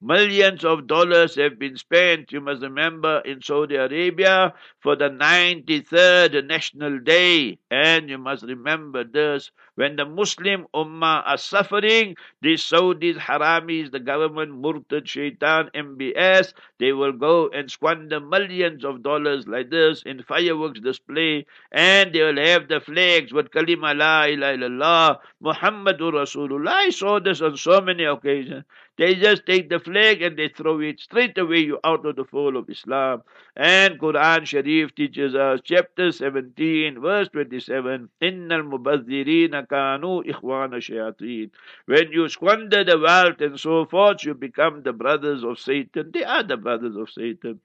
Millions 0.00 0.64
of 0.64 0.86
dollars 0.86 1.34
have 1.34 1.58
been 1.58 1.76
spent, 1.76 2.30
you 2.30 2.40
must 2.40 2.62
remember, 2.62 3.18
in 3.24 3.42
Saudi 3.42 3.74
Arabia 3.76 4.54
for 4.80 4.94
the 4.96 5.10
93rd 5.10 6.46
National 6.46 7.00
Day. 7.00 7.58
And 7.70 8.08
you 8.08 8.18
must 8.18 8.44
remember 8.44 9.02
this 9.04 9.50
when 9.78 9.94
the 9.94 10.04
Muslim 10.04 10.66
Ummah 10.74 11.22
are 11.24 11.38
suffering, 11.38 12.16
these 12.42 12.64
Saudis, 12.64 13.16
Haramis, 13.16 13.92
the 13.92 14.00
government, 14.00 14.50
Murtad, 14.60 15.06
Shaitan, 15.06 15.70
MBS, 15.72 16.52
they 16.80 16.92
will 16.92 17.12
go 17.12 17.48
and 17.50 17.70
squander 17.70 18.18
millions 18.18 18.84
of 18.84 19.04
dollars 19.04 19.46
like 19.46 19.70
this 19.70 20.02
in 20.04 20.24
fireworks 20.24 20.80
display, 20.80 21.46
and 21.70 22.12
they 22.12 22.24
will 22.24 22.44
have 22.44 22.66
the 22.66 22.80
flags 22.80 23.32
with 23.32 23.52
Kalima 23.52 23.96
La 23.96 24.24
ilaha 24.24 24.56
illallah, 24.56 25.18
Muhammadur 25.44 26.12
Rasulullah. 26.12 26.70
I 26.70 26.90
saw 26.90 27.20
this 27.20 27.40
on 27.40 27.56
so 27.56 27.80
many 27.80 28.02
occasions. 28.02 28.64
They 28.96 29.14
just 29.14 29.46
take 29.46 29.70
the 29.70 29.78
flag 29.78 30.22
and 30.22 30.36
they 30.36 30.48
throw 30.48 30.80
it 30.80 30.98
straight 30.98 31.38
away 31.38 31.58
you 31.58 31.78
out 31.84 32.04
of 32.04 32.16
the 32.16 32.24
fold 32.24 32.56
of 32.56 32.68
Islam. 32.68 33.22
And 33.54 33.96
Quran 33.96 34.44
Sharif 34.44 34.92
teaches 34.96 35.36
us, 35.36 35.60
chapter 35.62 36.10
17, 36.10 37.00
verse 37.00 37.28
27, 37.28 38.08
Innal 38.20 38.68
mubazzirina 38.68 39.67
kanu 39.68 40.24
ikhwana 40.24 40.80
shayateen. 40.80 41.50
When 41.86 42.12
you 42.12 42.28
squander 42.28 42.84
the 42.84 42.98
wealth 42.98 43.40
and 43.40 43.60
so 43.60 43.84
forth, 43.86 44.24
you 44.24 44.34
become 44.34 44.82
the 44.82 44.92
brothers 44.92 45.44
of 45.44 45.58
Satan. 45.58 46.10
They 46.12 46.24
are 46.24 46.42
the 46.42 46.56
brothers 46.56 46.96
of 46.96 47.10
Satan. 47.10 47.60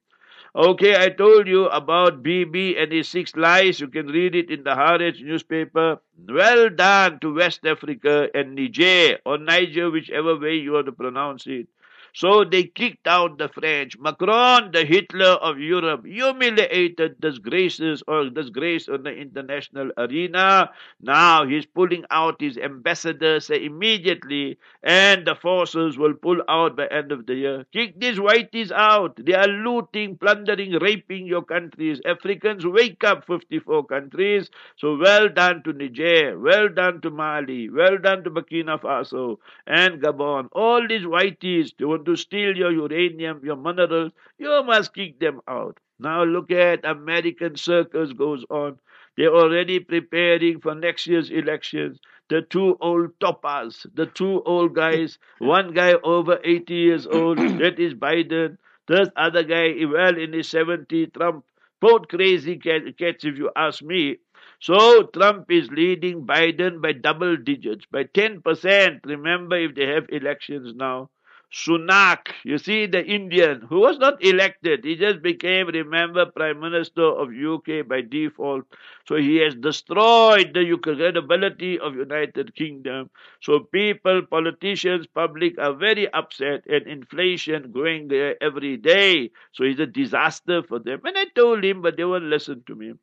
Okay, 0.55 0.95
I 0.95 1.09
told 1.09 1.47
you 1.47 1.65
about 1.65 2.21
Bibi 2.21 2.77
and 2.77 2.91
his 2.91 3.09
six 3.09 3.35
lies. 3.35 3.79
You 3.79 3.87
can 3.87 4.05
read 4.05 4.35
it 4.35 4.51
in 4.51 4.63
the 4.63 4.75
Haaretz 4.75 5.19
newspaper. 5.23 5.99
Well 6.29 6.69
done 6.69 7.19
to 7.21 7.33
West 7.33 7.65
Africa 7.65 8.29
and 8.35 8.53
Niger, 8.53 9.17
or 9.25 9.39
Niger, 9.39 9.89
whichever 9.89 10.37
way 10.37 10.55
you 10.55 10.73
want 10.73 10.85
to 10.85 10.91
pronounce 10.91 11.47
it. 11.47 11.67
So 12.13 12.43
they 12.43 12.63
kicked 12.65 13.07
out 13.07 13.37
the 13.37 13.49
French. 13.49 13.97
Macron, 13.99 14.71
the 14.71 14.85
Hitler 14.85 15.35
of 15.41 15.59
Europe, 15.59 16.05
humiliated 16.05 17.19
disgraces 17.19 18.03
or 18.07 18.29
disgrace 18.29 18.87
on 18.87 19.03
the 19.03 19.11
international 19.11 19.91
arena. 19.97 20.69
Now 21.01 21.45
he's 21.45 21.65
pulling 21.65 22.05
out 22.11 22.39
his 22.39 22.57
ambassadors 22.57 23.49
immediately, 23.49 24.57
and 24.83 25.25
the 25.25 25.35
forces 25.35 25.97
will 25.97 26.13
pull 26.13 26.41
out 26.47 26.75
by 26.77 26.87
end 26.87 27.11
of 27.11 27.25
the 27.25 27.35
year. 27.35 27.65
Kick 27.73 27.99
these 27.99 28.17
whiteys 28.19 28.71
out. 28.71 29.15
They 29.23 29.33
are 29.33 29.47
looting, 29.47 30.17
plundering, 30.17 30.73
raping 30.79 31.25
your 31.25 31.43
countries. 31.43 31.99
Africans, 32.05 32.65
wake 32.65 33.03
up, 33.03 33.25
54 33.25 33.85
countries. 33.85 34.49
So 34.77 34.97
well 34.97 35.29
done 35.29 35.63
to 35.63 35.73
Niger, 35.73 36.37
well 36.39 36.69
done 36.69 37.01
to 37.01 37.09
Mali, 37.09 37.69
well 37.69 37.97
done 37.97 38.23
to 38.23 38.29
Burkina 38.31 38.79
Faso 38.79 39.37
and 39.67 40.01
Gabon. 40.01 40.47
All 40.51 40.87
these 40.87 41.03
whiteys, 41.03 41.71
they 41.77 41.85
want 42.03 42.17
to 42.17 42.21
steal 42.21 42.57
your 42.57 42.71
uranium, 42.71 43.39
your 43.43 43.55
minerals, 43.55 44.11
you 44.37 44.63
must 44.63 44.93
kick 44.93 45.19
them 45.19 45.39
out. 45.47 45.79
Now 45.99 46.23
look 46.23 46.51
at 46.51 46.83
American 46.85 47.55
circus 47.55 48.11
goes 48.13 48.43
on. 48.49 48.79
They're 49.15 49.33
already 49.33 49.79
preparing 49.79 50.59
for 50.59 50.75
next 50.75 51.07
year's 51.07 51.29
elections. 51.29 51.99
The 52.29 52.41
two 52.41 52.77
old 52.81 53.19
toppers, 53.19 53.85
the 53.93 54.07
two 54.07 54.41
old 54.43 54.75
guys, 54.75 55.17
one 55.39 55.73
guy 55.73 55.93
over 56.03 56.39
80 56.43 56.73
years 56.73 57.07
old, 57.07 57.37
that 57.61 57.79
is 57.79 57.93
Biden. 57.93 58.57
This 58.87 59.07
other 59.15 59.43
guy, 59.43 59.73
well 59.85 60.17
in 60.17 60.33
his 60.33 60.47
70s, 60.49 61.07
Trump. 61.13 61.45
Both 61.79 62.07
crazy 62.09 62.57
cats, 62.57 63.23
if 63.23 63.37
you 63.37 63.51
ask 63.55 63.81
me. 63.81 64.17
So 64.59 65.03
Trump 65.03 65.51
is 65.51 65.69
leading 65.69 66.25
Biden 66.25 66.81
by 66.81 66.93
double 66.93 67.35
digits, 67.37 67.85
by 67.91 68.05
10%. 68.05 68.99
Remember, 69.05 69.57
if 69.57 69.75
they 69.75 69.87
have 69.87 70.05
elections 70.09 70.73
now. 70.75 71.09
Sunak, 71.53 72.33
you 72.43 72.57
see 72.57 72.85
the 72.87 73.05
Indian 73.05 73.61
who 73.61 73.79
was 73.79 73.97
not 73.99 74.21
elected, 74.23 74.83
he 74.83 74.95
just 74.95 75.21
became, 75.21 75.67
remember, 75.67 76.25
Prime 76.25 76.59
Minister 76.59 77.03
of 77.03 77.29
UK 77.29 77.87
by 77.87 78.01
default. 78.01 78.65
So 79.07 79.15
he 79.15 79.37
has 79.37 79.55
destroyed 79.55 80.53
the 80.53 80.77
credibility 80.81 81.79
of 81.79 81.95
United 81.95 82.55
Kingdom. 82.55 83.09
So 83.41 83.59
people, 83.59 84.23
politicians, 84.23 85.07
public 85.07 85.57
are 85.59 85.73
very 85.73 86.11
upset 86.11 86.65
and 86.67 86.87
inflation 86.87 87.71
going 87.71 88.07
there 88.09 88.35
every 88.43 88.75
day. 88.77 89.31
So 89.53 89.63
it's 89.63 89.79
a 89.79 89.85
disaster 89.85 90.63
for 90.63 90.79
them. 90.79 91.01
And 91.05 91.17
I 91.17 91.25
told 91.35 91.63
him, 91.63 91.81
but 91.83 91.95
they 91.97 92.03
won't 92.05 92.25
listen 92.25 92.63
to 92.67 92.75
me. 92.75 92.93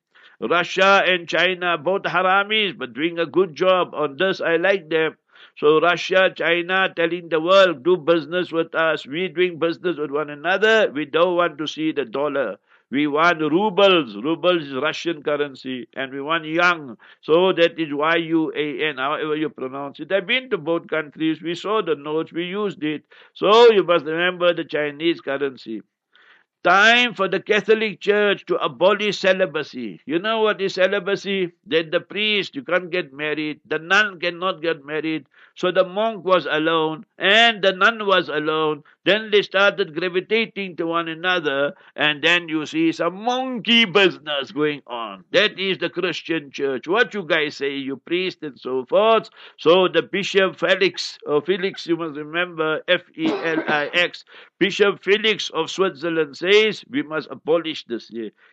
Russia 0.40 1.02
and 1.06 1.28
China, 1.28 1.78
both 1.78 2.02
haramis, 2.02 2.76
but 2.76 2.94
doing 2.94 3.18
a 3.18 3.26
good 3.26 3.54
job 3.54 3.94
on 3.94 4.16
this. 4.16 4.40
I 4.40 4.56
like 4.56 4.88
them. 4.88 5.16
So 5.60 5.78
Russia, 5.78 6.32
China 6.34 6.88
telling 6.96 7.28
the 7.28 7.38
world, 7.38 7.82
do 7.84 7.96
business 7.98 8.50
with 8.50 8.74
us. 8.74 9.06
We 9.06 9.28
doing 9.28 9.58
business 9.58 9.98
with 9.98 10.10
one 10.10 10.30
another. 10.30 10.90
We 10.90 11.04
don't 11.04 11.36
want 11.36 11.58
to 11.58 11.66
see 11.66 11.92
the 11.92 12.06
dollar. 12.06 12.56
We 12.90 13.06
want 13.06 13.40
rubles. 13.40 14.16
Rubles 14.16 14.62
is 14.68 14.74
Russian 14.74 15.22
currency. 15.22 15.86
And 15.94 16.12
we 16.12 16.22
want 16.22 16.46
yuan. 16.46 16.96
So 17.20 17.52
that 17.52 17.78
is 17.78 17.92
Y-U-A-N, 17.92 18.96
however 18.96 19.36
you 19.36 19.50
pronounce 19.50 20.00
it. 20.00 20.10
I've 20.10 20.26
been 20.26 20.48
to 20.50 20.56
both 20.58 20.88
countries. 20.88 21.42
We 21.42 21.54
saw 21.54 21.82
the 21.82 21.94
notes. 21.94 22.32
We 22.32 22.46
used 22.46 22.82
it. 22.82 23.04
So 23.34 23.70
you 23.70 23.84
must 23.84 24.06
remember 24.06 24.54
the 24.54 24.64
Chinese 24.64 25.20
currency. 25.20 25.82
Time 26.62 27.14
for 27.14 27.26
the 27.26 27.40
Catholic 27.40 28.00
Church 28.00 28.44
to 28.44 28.56
abolish 28.56 29.18
celibacy. 29.18 29.98
You 30.04 30.18
know 30.18 30.42
what 30.42 30.60
is 30.60 30.74
celibacy? 30.74 31.52
That 31.66 31.90
the 31.90 32.00
priest, 32.00 32.54
you 32.54 32.62
can't 32.62 32.90
get 32.90 33.14
married, 33.14 33.60
the 33.66 33.78
nun 33.78 34.20
cannot 34.20 34.60
get 34.60 34.84
married, 34.84 35.24
so 35.54 35.72
the 35.72 35.84
monk 35.84 36.24
was 36.24 36.46
alone, 36.50 37.06
and 37.18 37.62
the 37.62 37.72
nun 37.72 38.06
was 38.06 38.28
alone. 38.28 38.82
Then 39.06 39.30
they 39.30 39.40
started 39.40 39.94
gravitating 39.94 40.76
to 40.76 40.86
one 40.86 41.08
another, 41.08 41.72
and 41.96 42.22
then 42.22 42.48
you 42.50 42.66
see 42.66 42.92
some 42.92 43.24
monkey 43.24 43.86
business 43.86 44.52
going 44.52 44.82
on. 44.86 45.24
That 45.32 45.58
is 45.58 45.78
the 45.78 45.88
Christian 45.88 46.50
church. 46.50 46.86
What 46.86 47.14
you 47.14 47.24
guys 47.24 47.56
say, 47.56 47.76
you 47.76 47.96
priest 47.96 48.42
and 48.42 48.60
so 48.60 48.84
forth. 48.84 49.30
So 49.58 49.88
the 49.88 50.02
Bishop 50.02 50.58
Felix, 50.58 51.18
or 51.26 51.40
Felix, 51.40 51.86
you 51.86 51.96
must 51.96 52.16
remember, 52.16 52.82
F 52.86 53.00
E 53.16 53.26
L 53.30 53.64
I 53.66 53.88
X, 53.94 54.24
Bishop 54.58 55.02
Felix 55.02 55.50
of 55.54 55.70
Switzerland 55.70 56.36
we 56.90 57.02
must 57.02 57.28
abolish 57.30 57.84
this. 57.86 58.10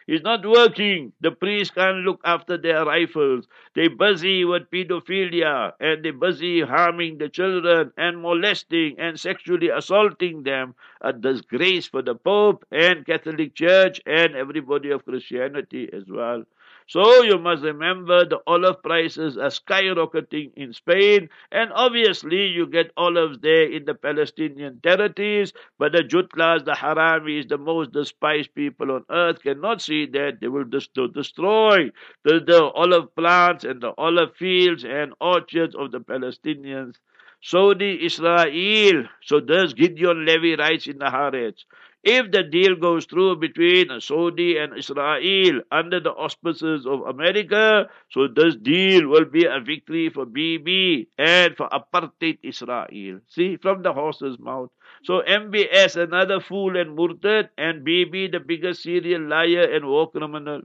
It's 0.08 0.24
not 0.24 0.46
working. 0.46 1.14
The 1.22 1.32
priests 1.32 1.74
can't 1.74 1.98
look 2.06 2.22
after 2.24 2.58
their 2.58 2.86
rifles. 2.86 3.48
They're 3.76 3.90
busy 3.90 4.46
with 4.46 4.70
pedophilia 4.72 5.74
and 5.80 6.04
they're 6.04 6.14
busy 6.14 6.62
harming 6.62 7.18
the 7.18 7.30
children 7.30 7.92
and 7.98 8.22
molesting 8.22 9.00
and 9.00 9.20
sexually 9.20 9.70
assaulting 9.70 10.44
them. 10.44 10.76
A 11.02 11.14
disgrace 11.14 11.88
for 11.88 12.02
the 12.02 12.16
Pope 12.16 12.66
and 12.72 13.06
Catholic 13.06 13.56
Church 13.56 14.02
and 14.06 14.36
everybody 14.36 14.92
of 14.92 15.06
Christianity 15.06 15.90
as 15.94 16.04
well. 16.10 16.44
So 16.88 17.22
you 17.22 17.38
must 17.38 17.64
remember 17.64 18.24
the 18.26 18.40
olive 18.48 18.82
prices 18.82 19.38
are 19.38 19.50
skyrocketing 19.50 20.54
in 20.56 20.72
Spain, 20.72 21.30
and 21.52 21.72
obviously 21.74 22.48
you 22.48 22.66
get 22.66 22.92
olives 22.96 23.40
there 23.40 23.70
in 23.70 23.84
the 23.86 23.94
Palestinian 23.94 24.80
territories, 24.80 25.52
but 25.78 25.92
the 25.92 26.04
Jutlas, 26.04 26.64
the 26.64 26.72
Haramis, 26.72 27.50
the 27.50 27.58
most 27.58 27.92
despised 27.92 28.56
people 28.56 28.92
on 28.92 29.04
earth 29.10 29.44
cannot 29.44 29.82
see 29.82 30.06
that. 30.08 30.40
They 30.40 30.48
will 30.48 30.64
destroy 30.64 31.92
the, 32.24 32.40
the 32.40 32.72
olive 32.74 33.14
plants 33.16 33.66
and 33.66 33.82
the 33.82 33.94
olive 33.98 34.36
fields 34.38 34.86
and 34.86 35.14
orchards 35.20 35.76
of 35.76 35.92
the 35.92 36.00
Palestinians. 36.00 36.96
Saudi 37.42 38.04
Israel. 38.04 39.08
So 39.22 39.40
does 39.40 39.74
Gideon 39.74 40.26
Levy 40.26 40.56
writes 40.56 40.88
in 40.88 40.98
the 40.98 41.06
Haaretz. 41.06 41.66
If 42.08 42.32
the 42.32 42.44
deal 42.44 42.76
goes 42.76 43.06
through 43.06 43.36
between 43.36 44.00
Saudi 44.00 44.58
and 44.58 44.78
Israel 44.78 45.62
under 45.72 46.00
the 46.00 46.12
auspices 46.12 46.88
of 46.88 47.02
America, 47.02 47.90
so 48.10 48.28
this 48.30 48.56
deal 48.56 49.08
will 49.10 49.26
be 49.26 49.46
a 49.46 49.60
victory 49.60 50.10
for 50.10 50.26
Bibi 50.26 51.10
and 51.18 51.56
for 51.58 51.68
apartheid 51.70 52.40
Israel. 52.44 53.20
See, 53.28 53.58
from 53.58 53.84
the 53.84 53.94
horse's 53.94 54.40
mouth. 54.40 54.72
So 55.04 55.22
MBS, 55.22 55.98
another 55.98 56.40
fool 56.40 56.78
and 56.78 56.96
murtad, 56.98 57.50
and 57.58 57.84
Bibi, 57.84 58.30
the 58.30 58.40
biggest 58.40 58.84
serial 58.84 59.24
liar 59.28 59.70
and 59.72 59.86
war 59.86 60.10
criminal. 60.10 60.62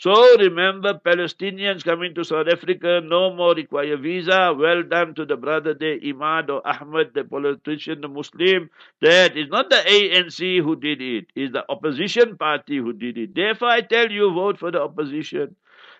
So 0.00 0.38
remember, 0.38 0.94
Palestinians 0.94 1.84
coming 1.84 2.14
to 2.14 2.24
South 2.24 2.46
Africa 2.50 3.02
no 3.04 3.34
more 3.34 3.54
require 3.54 3.98
visa. 3.98 4.54
Well 4.58 4.82
done 4.82 5.14
to 5.16 5.26
the 5.26 5.36
brother 5.36 5.74
there, 5.74 5.98
Imad 6.00 6.48
or 6.48 6.66
Ahmed, 6.66 7.12
the 7.12 7.22
politician, 7.24 8.00
the 8.00 8.08
Muslim. 8.08 8.70
That 9.02 9.36
is 9.36 9.50
not 9.50 9.68
the 9.68 9.76
ANC 9.76 10.62
who 10.62 10.76
did 10.76 11.02
it, 11.02 11.26
it's 11.34 11.52
the 11.52 11.70
opposition 11.70 12.38
party 12.38 12.78
who 12.78 12.94
did 12.94 13.18
it. 13.18 13.34
Therefore, 13.34 13.68
I 13.68 13.82
tell 13.82 14.10
you, 14.10 14.32
vote 14.32 14.58
for 14.58 14.70
the 14.70 14.80
opposition. 14.80 15.56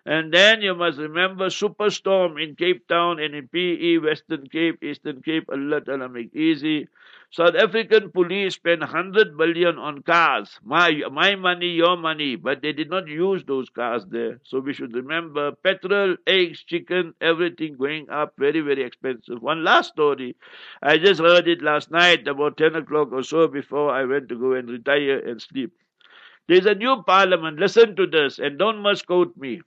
And 0.06 0.32
then 0.32 0.62
you 0.62 0.74
must 0.74 0.98
remember 0.98 1.46
Superstorm 1.46 2.42
in 2.42 2.56
Cape 2.56 2.88
Town 2.88 3.20
and 3.20 3.34
in 3.34 3.48
PE, 3.48 3.98
Western 3.98 4.48
Cape, 4.48 4.82
Eastern 4.82 5.20
Cape, 5.20 5.44
Allah 5.50 5.82
Ta'ala 5.82 6.08
make 6.08 6.34
easy. 6.34 6.88
South 7.32 7.54
African 7.54 8.10
police 8.10 8.54
spent 8.54 8.80
100 8.80 9.36
billion 9.36 9.78
on 9.78 10.02
cars. 10.02 10.58
My, 10.64 11.02
my 11.12 11.36
money, 11.36 11.68
your 11.68 11.96
money. 11.96 12.34
But 12.34 12.60
they 12.62 12.72
did 12.72 12.90
not 12.90 13.06
use 13.06 13.44
those 13.44 13.68
cars 13.68 14.04
there. 14.08 14.40
So 14.42 14.58
we 14.58 14.72
should 14.72 14.94
remember 14.94 15.52
petrol, 15.52 16.16
eggs, 16.26 16.64
chicken, 16.64 17.14
everything 17.20 17.76
going 17.76 18.10
up 18.10 18.34
very, 18.36 18.60
very 18.62 18.82
expensive. 18.82 19.40
One 19.40 19.62
last 19.62 19.92
story. 19.92 20.34
I 20.82 20.98
just 20.98 21.20
heard 21.20 21.46
it 21.46 21.62
last 21.62 21.90
night 21.90 22.26
about 22.26 22.56
10 22.56 22.74
o'clock 22.74 23.12
or 23.12 23.22
so 23.22 23.46
before 23.46 23.92
I 23.92 24.04
went 24.06 24.28
to 24.30 24.36
go 24.36 24.54
and 24.54 24.68
retire 24.68 25.18
and 25.18 25.40
sleep. 25.40 25.72
There's 26.48 26.66
a 26.66 26.74
new 26.74 27.04
parliament. 27.06 27.60
Listen 27.60 27.94
to 27.94 28.08
this 28.08 28.40
and 28.40 28.58
don't 28.58 28.82
misquote 28.82 29.36
me. 29.36 29.60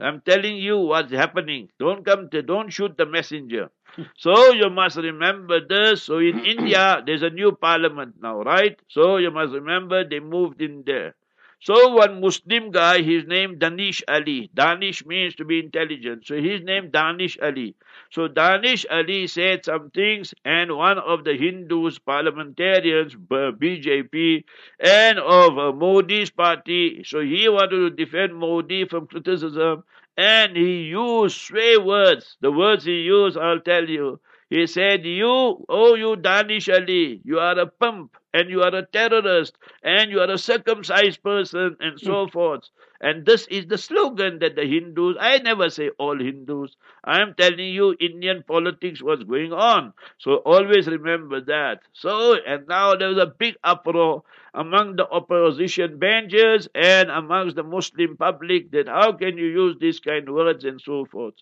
I'm 0.00 0.20
telling 0.22 0.56
you 0.56 0.78
what's 0.78 1.12
happening. 1.12 1.68
Don't 1.78 2.04
come 2.04 2.28
to, 2.30 2.42
don't 2.42 2.70
shoot 2.72 2.96
the 2.96 3.06
messenger. 3.06 3.70
so 4.16 4.52
you 4.52 4.70
must 4.70 4.96
remember 4.96 5.60
this. 5.66 6.02
So 6.04 6.18
in 6.18 6.44
India, 6.44 7.02
there's 7.04 7.22
a 7.22 7.30
new 7.30 7.52
parliament 7.52 8.14
now, 8.20 8.42
right? 8.42 8.78
So 8.88 9.16
you 9.18 9.30
must 9.30 9.52
remember 9.52 10.04
they 10.08 10.20
moved 10.20 10.60
in 10.62 10.82
there. 10.86 11.14
So 11.60 11.94
one 11.94 12.20
Muslim 12.20 12.70
guy, 12.70 13.02
his 13.02 13.24
name 13.26 13.58
Danish 13.58 14.02
Ali. 14.08 14.50
Danish 14.54 15.04
means 15.06 15.34
to 15.36 15.44
be 15.44 15.58
intelligent. 15.60 16.26
So 16.26 16.40
his 16.40 16.62
name 16.62 16.90
Danish 16.90 17.38
Ali. 17.40 17.76
So 18.10 18.28
Danish 18.28 18.84
Ali 18.90 19.26
said 19.26 19.64
some 19.64 19.90
things, 19.90 20.34
and 20.44 20.74
one 20.76 20.98
of 20.98 21.24
the 21.24 21.34
Hindus 21.36 21.98
parliamentarians, 21.98 23.14
BJP, 23.14 24.44
and 24.80 25.18
of 25.18 25.58
uh, 25.58 25.72
Modi's 25.72 26.30
party, 26.30 27.02
so 27.04 27.20
he 27.20 27.48
wanted 27.48 27.70
to 27.76 27.90
defend 27.90 28.34
Modi 28.34 28.84
from 28.86 29.06
criticism, 29.06 29.84
and 30.16 30.56
he 30.56 30.82
used 30.84 31.36
swear 31.36 31.80
words. 31.80 32.36
The 32.40 32.50
words 32.50 32.84
he 32.84 33.00
used, 33.02 33.36
I'll 33.38 33.60
tell 33.60 33.88
you. 33.88 34.20
He 34.50 34.66
said, 34.66 35.06
You, 35.06 35.64
oh, 35.68 35.94
you 35.94 36.16
Danish 36.16 36.68
Ali, 36.68 37.20
you 37.24 37.38
are 37.38 37.56
a 37.56 37.66
pimp 37.66 38.16
and 38.34 38.50
you 38.50 38.62
are 38.62 38.74
a 38.74 38.84
terrorist 38.84 39.56
and 39.84 40.10
you 40.10 40.18
are 40.20 40.30
a 40.30 40.38
circumcised 40.38 41.22
person 41.22 41.76
and 41.78 42.00
so 42.00 42.26
mm. 42.26 42.32
forth. 42.32 42.68
And 43.00 43.24
this 43.24 43.46
is 43.46 43.66
the 43.66 43.78
slogan 43.78 44.40
that 44.40 44.56
the 44.56 44.66
Hindus, 44.66 45.16
I 45.20 45.38
never 45.38 45.70
say 45.70 45.90
all 45.98 46.18
Hindus, 46.18 46.76
I 47.04 47.22
am 47.22 47.34
telling 47.34 47.72
you 47.72 47.96
Indian 48.00 48.42
politics 48.42 49.00
was 49.00 49.22
going 49.22 49.52
on. 49.52 49.92
So 50.18 50.38
always 50.38 50.88
remember 50.88 51.40
that. 51.42 51.82
So, 51.92 52.34
and 52.34 52.66
now 52.66 52.96
there 52.96 53.08
was 53.08 53.18
a 53.18 53.26
big 53.26 53.56
uproar 53.62 54.24
among 54.52 54.96
the 54.96 55.08
opposition 55.08 55.98
benches 55.98 56.68
and 56.74 57.08
amongst 57.08 57.54
the 57.54 57.62
Muslim 57.62 58.16
public 58.16 58.72
that 58.72 58.88
how 58.88 59.12
can 59.12 59.38
you 59.38 59.46
use 59.46 59.76
these 59.80 60.00
kind 60.00 60.28
of 60.28 60.34
words 60.34 60.64
and 60.64 60.80
so 60.80 61.04
forth. 61.04 61.34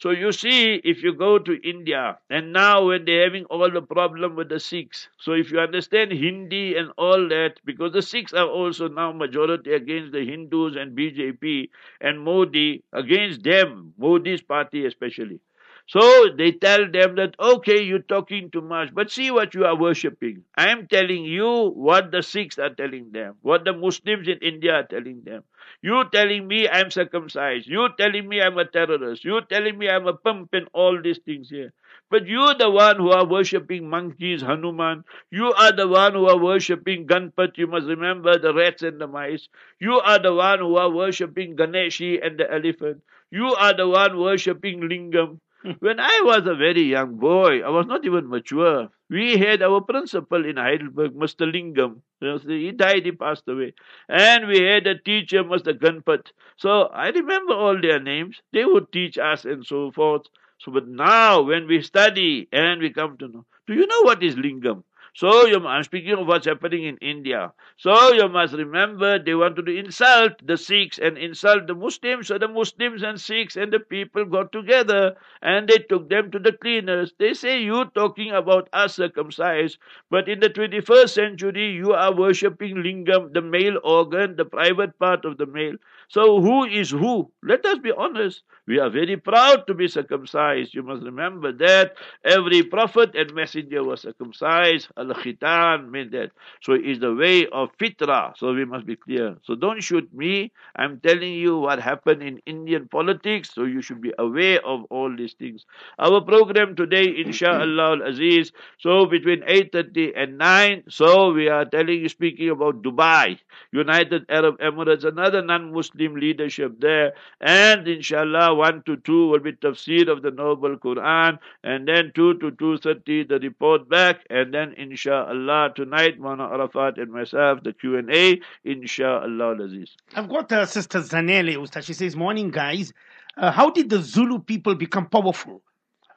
So 0.00 0.10
you 0.10 0.32
see, 0.32 0.74
if 0.82 1.02
you 1.04 1.12
go 1.14 1.38
to 1.38 1.60
India, 1.62 2.18
and 2.28 2.52
now 2.52 2.86
when 2.86 3.04
they're 3.04 3.22
having 3.24 3.44
all 3.44 3.70
the 3.70 3.82
problem 3.82 4.34
with 4.34 4.48
the 4.48 4.58
Sikhs, 4.58 5.08
so 5.18 5.32
if 5.32 5.52
you 5.52 5.60
understand 5.60 6.10
Hindi 6.10 6.74
and 6.76 6.90
all 6.98 7.28
that, 7.28 7.60
because 7.64 7.92
the 7.92 8.02
Sikhs 8.02 8.32
are 8.32 8.48
also 8.48 8.88
now 8.88 9.12
majority 9.12 9.72
against 9.74 10.10
the 10.12 10.24
Hindus 10.24 10.74
and 10.74 10.96
BJP 10.96 11.70
and 12.00 12.20
Modi, 12.20 12.82
against 12.92 13.44
them, 13.44 13.94
Modi's 13.96 14.42
party 14.42 14.86
especially. 14.86 15.38
So 15.86 16.30
they 16.36 16.52
tell 16.52 16.90
them 16.90 17.16
that, 17.16 17.34
okay, 17.38 17.82
you're 17.82 17.98
talking 18.00 18.50
too 18.50 18.62
much, 18.62 18.94
but 18.94 19.10
see 19.10 19.30
what 19.30 19.54
you 19.54 19.66
are 19.66 19.76
worshipping. 19.76 20.44
I 20.56 20.68
am 20.70 20.86
telling 20.88 21.24
you 21.24 21.70
what 21.70 22.10
the 22.10 22.22
Sikhs 22.22 22.58
are 22.58 22.74
telling 22.74 23.12
them, 23.12 23.36
what 23.42 23.64
the 23.64 23.72
Muslims 23.72 24.26
in 24.28 24.38
India 24.38 24.74
are 24.76 24.84
telling 24.86 25.22
them. 25.24 25.44
You 25.82 26.04
telling 26.10 26.48
me 26.48 26.68
I'm 26.68 26.90
circumcised. 26.90 27.66
You 27.68 27.88
telling 27.98 28.26
me 28.28 28.40
I'm 28.40 28.56
a 28.58 28.64
terrorist. 28.64 29.24
You 29.24 29.40
telling 29.42 29.76
me 29.78 29.90
I'm 29.90 30.06
a 30.06 30.14
pimp 30.16 30.54
and 30.54 30.68
all 30.72 31.00
these 31.02 31.18
things 31.18 31.50
here. 31.50 31.72
But 32.08 32.26
you 32.26 32.54
the 32.54 32.70
one 32.70 32.96
who 32.96 33.10
are 33.10 33.26
worshipping 33.26 33.88
monkeys, 33.90 34.40
Hanuman. 34.40 35.04
You 35.30 35.52
are 35.52 35.72
the 35.72 35.86
one 35.88 36.14
who 36.14 36.26
are 36.28 36.38
worshipping 36.38 37.06
Ganpat. 37.06 37.58
You 37.58 37.66
must 37.66 37.86
remember 37.86 38.38
the 38.38 38.54
rats 38.54 38.82
and 38.82 38.98
the 39.00 39.06
mice. 39.06 39.48
You 39.78 40.00
are 40.00 40.18
the 40.18 40.32
one 40.34 40.60
who 40.60 40.76
are 40.76 40.88
worshipping 40.90 41.56
Ganeshi 41.56 42.24
and 42.24 42.38
the 42.38 42.50
elephant. 42.50 43.02
You 43.30 43.54
are 43.54 43.74
the 43.74 43.86
one 43.88 44.18
worshipping 44.18 44.80
Lingam. 44.80 45.40
when 45.80 45.98
I 46.00 46.20
was 46.24 46.46
a 46.46 46.54
very 46.54 46.82
young 46.82 47.16
boy, 47.16 47.62
I 47.62 47.68
was 47.70 47.86
not 47.86 48.04
even 48.04 48.28
mature. 48.28 48.88
We 49.08 49.36
had 49.38 49.62
our 49.62 49.80
principal 49.80 50.44
in 50.44 50.56
Heidelberg, 50.56 51.14
Mr. 51.14 51.44
Lingam. 51.46 52.02
He 52.46 52.72
died, 52.72 53.04
he 53.06 53.12
passed 53.12 53.48
away. 53.48 53.74
And 54.08 54.46
we 54.48 54.60
had 54.62 54.86
a 54.86 54.98
teacher, 54.98 55.42
Mr. 55.44 55.72
Gunpat. 55.72 56.32
So 56.56 56.82
I 56.92 57.08
remember 57.08 57.54
all 57.54 57.80
their 57.80 58.00
names. 58.00 58.40
They 58.52 58.64
would 58.64 58.92
teach 58.92 59.18
us 59.18 59.44
and 59.44 59.64
so 59.66 59.90
forth. 59.90 60.26
So, 60.58 60.72
but 60.72 60.86
now 60.88 61.42
when 61.42 61.66
we 61.66 61.80
study 61.82 62.48
and 62.52 62.80
we 62.80 62.90
come 62.90 63.16
to 63.18 63.28
know, 63.28 63.46
do 63.66 63.74
you 63.74 63.86
know 63.86 64.02
what 64.02 64.22
is 64.22 64.36
Lingam? 64.36 64.84
So 65.14 65.46
you, 65.46 65.64
I'm 65.66 65.82
speaking 65.84 66.12
of 66.12 66.26
what's 66.26 66.46
happening 66.46 66.84
in 66.84 66.96
India. 66.98 67.52
So 67.76 68.12
you 68.12 68.28
must 68.28 68.54
remember 68.54 69.18
they 69.18 69.34
wanted 69.34 69.66
to 69.66 69.76
insult 69.76 70.44
the 70.46 70.56
Sikhs 70.56 70.98
and 70.98 71.16
insult 71.18 71.66
the 71.66 71.74
Muslims. 71.74 72.28
So 72.28 72.38
the 72.38 72.48
Muslims 72.48 73.02
and 73.02 73.20
Sikhs 73.20 73.56
and 73.56 73.72
the 73.72 73.80
people 73.80 74.24
got 74.24 74.52
together 74.52 75.16
and 75.42 75.68
they 75.68 75.78
took 75.78 76.08
them 76.08 76.30
to 76.32 76.38
the 76.38 76.52
cleaners. 76.52 77.12
They 77.18 77.34
say 77.34 77.62
you 77.62 77.84
talking 77.94 78.30
about 78.32 78.68
us 78.72 78.94
circumcised, 78.96 79.78
but 80.10 80.28
in 80.28 80.40
the 80.40 80.50
21st 80.50 81.14
century 81.14 81.70
you 81.72 81.92
are 81.92 82.14
worshipping 82.14 82.76
lingam, 82.76 83.32
the 83.32 83.42
male 83.42 83.78
organ, 83.84 84.36
the 84.36 84.44
private 84.44 84.98
part 84.98 85.24
of 85.24 85.38
the 85.38 85.46
male. 85.46 85.76
So 86.08 86.40
who 86.40 86.64
is 86.64 86.90
who? 86.90 87.30
Let 87.42 87.64
us 87.66 87.78
be 87.78 87.92
honest. 87.92 88.42
We 88.70 88.78
are 88.78 88.90
very 88.90 89.16
proud 89.16 89.66
to 89.66 89.74
be 89.74 89.88
circumcised. 89.88 90.74
You 90.74 90.84
must 90.84 91.02
remember 91.02 91.50
that 91.66 91.94
every 92.24 92.62
prophet 92.62 93.16
and 93.16 93.34
messenger 93.34 93.82
was 93.82 94.02
circumcised. 94.02 94.88
Al 94.96 95.10
khitan 95.22 95.90
meant 95.90 96.12
that. 96.12 96.30
So 96.62 96.74
it 96.74 96.86
is 96.86 97.00
the 97.00 97.12
way 97.12 97.46
of 97.50 97.70
fitra. 97.82 98.36
So 98.38 98.54
we 98.54 98.64
must 98.64 98.86
be 98.86 98.94
clear. 98.94 99.36
So 99.42 99.56
don't 99.56 99.82
shoot 99.82 100.08
me. 100.14 100.52
I'm 100.76 101.00
telling 101.00 101.34
you 101.34 101.58
what 101.58 101.80
happened 101.80 102.22
in 102.22 102.38
Indian 102.46 102.86
politics. 102.86 103.50
So 103.52 103.64
you 103.64 103.82
should 103.82 104.00
be 104.00 104.12
aware 104.18 104.64
of 104.64 104.84
all 104.90 105.10
these 105.14 105.34
things. 105.34 105.66
Our 105.98 106.20
program 106.20 106.76
today, 106.76 107.06
inshallah 107.26 107.98
Al 107.98 108.02
aziz. 108.12 108.52
So 108.78 109.06
between 109.06 109.42
8:30 109.42 110.12
and 110.16 110.38
9. 110.38 110.84
So 110.88 111.32
we 111.32 111.48
are 111.48 111.64
telling 111.64 112.00
you, 112.00 112.08
speaking 112.08 112.50
about 112.50 112.82
Dubai, 112.82 113.38
United 113.72 114.26
Arab 114.28 114.58
Emirates, 114.60 115.04
another 115.04 115.42
non-Muslim 115.42 115.90
Muslim 115.90 116.20
leadership 116.20 116.80
there. 116.80 117.12
And 117.40 117.88
inshallah, 117.88 118.54
1 118.60 118.82
to 118.86 118.96
2 118.96 119.28
will 119.28 119.38
be 119.40 119.52
tafsir 119.52 120.08
of 120.14 120.22
the 120.22 120.30
Noble 120.30 120.76
Quran. 120.76 121.38
And 121.64 121.88
then 121.88 122.12
2 122.14 122.34
to 122.40 122.50
2.30, 122.50 123.28
the 123.28 123.38
report 123.38 123.88
back. 123.88 124.20
And 124.28 124.52
then 124.52 124.74
inshallah, 124.76 125.72
tonight, 125.76 126.20
Maulana 126.20 126.50
Arafat 126.58 126.98
and 126.98 127.10
myself, 127.12 127.62
the 127.62 127.72
Q&A. 127.72 128.40
Inshallah, 128.64 129.62
Aziz. 129.64 129.96
I've 130.14 130.28
got 130.28 130.52
uh, 130.52 130.66
Sister 130.66 131.00
Zanele, 131.00 131.56
Ustad. 131.56 131.84
She 131.84 131.94
says, 131.94 132.14
morning 132.16 132.50
guys. 132.50 132.92
Uh, 133.36 133.50
how 133.50 133.70
did 133.70 133.88
the 133.88 134.02
Zulu 134.02 134.40
people 134.40 134.74
become 134.74 135.06
powerful? 135.06 135.62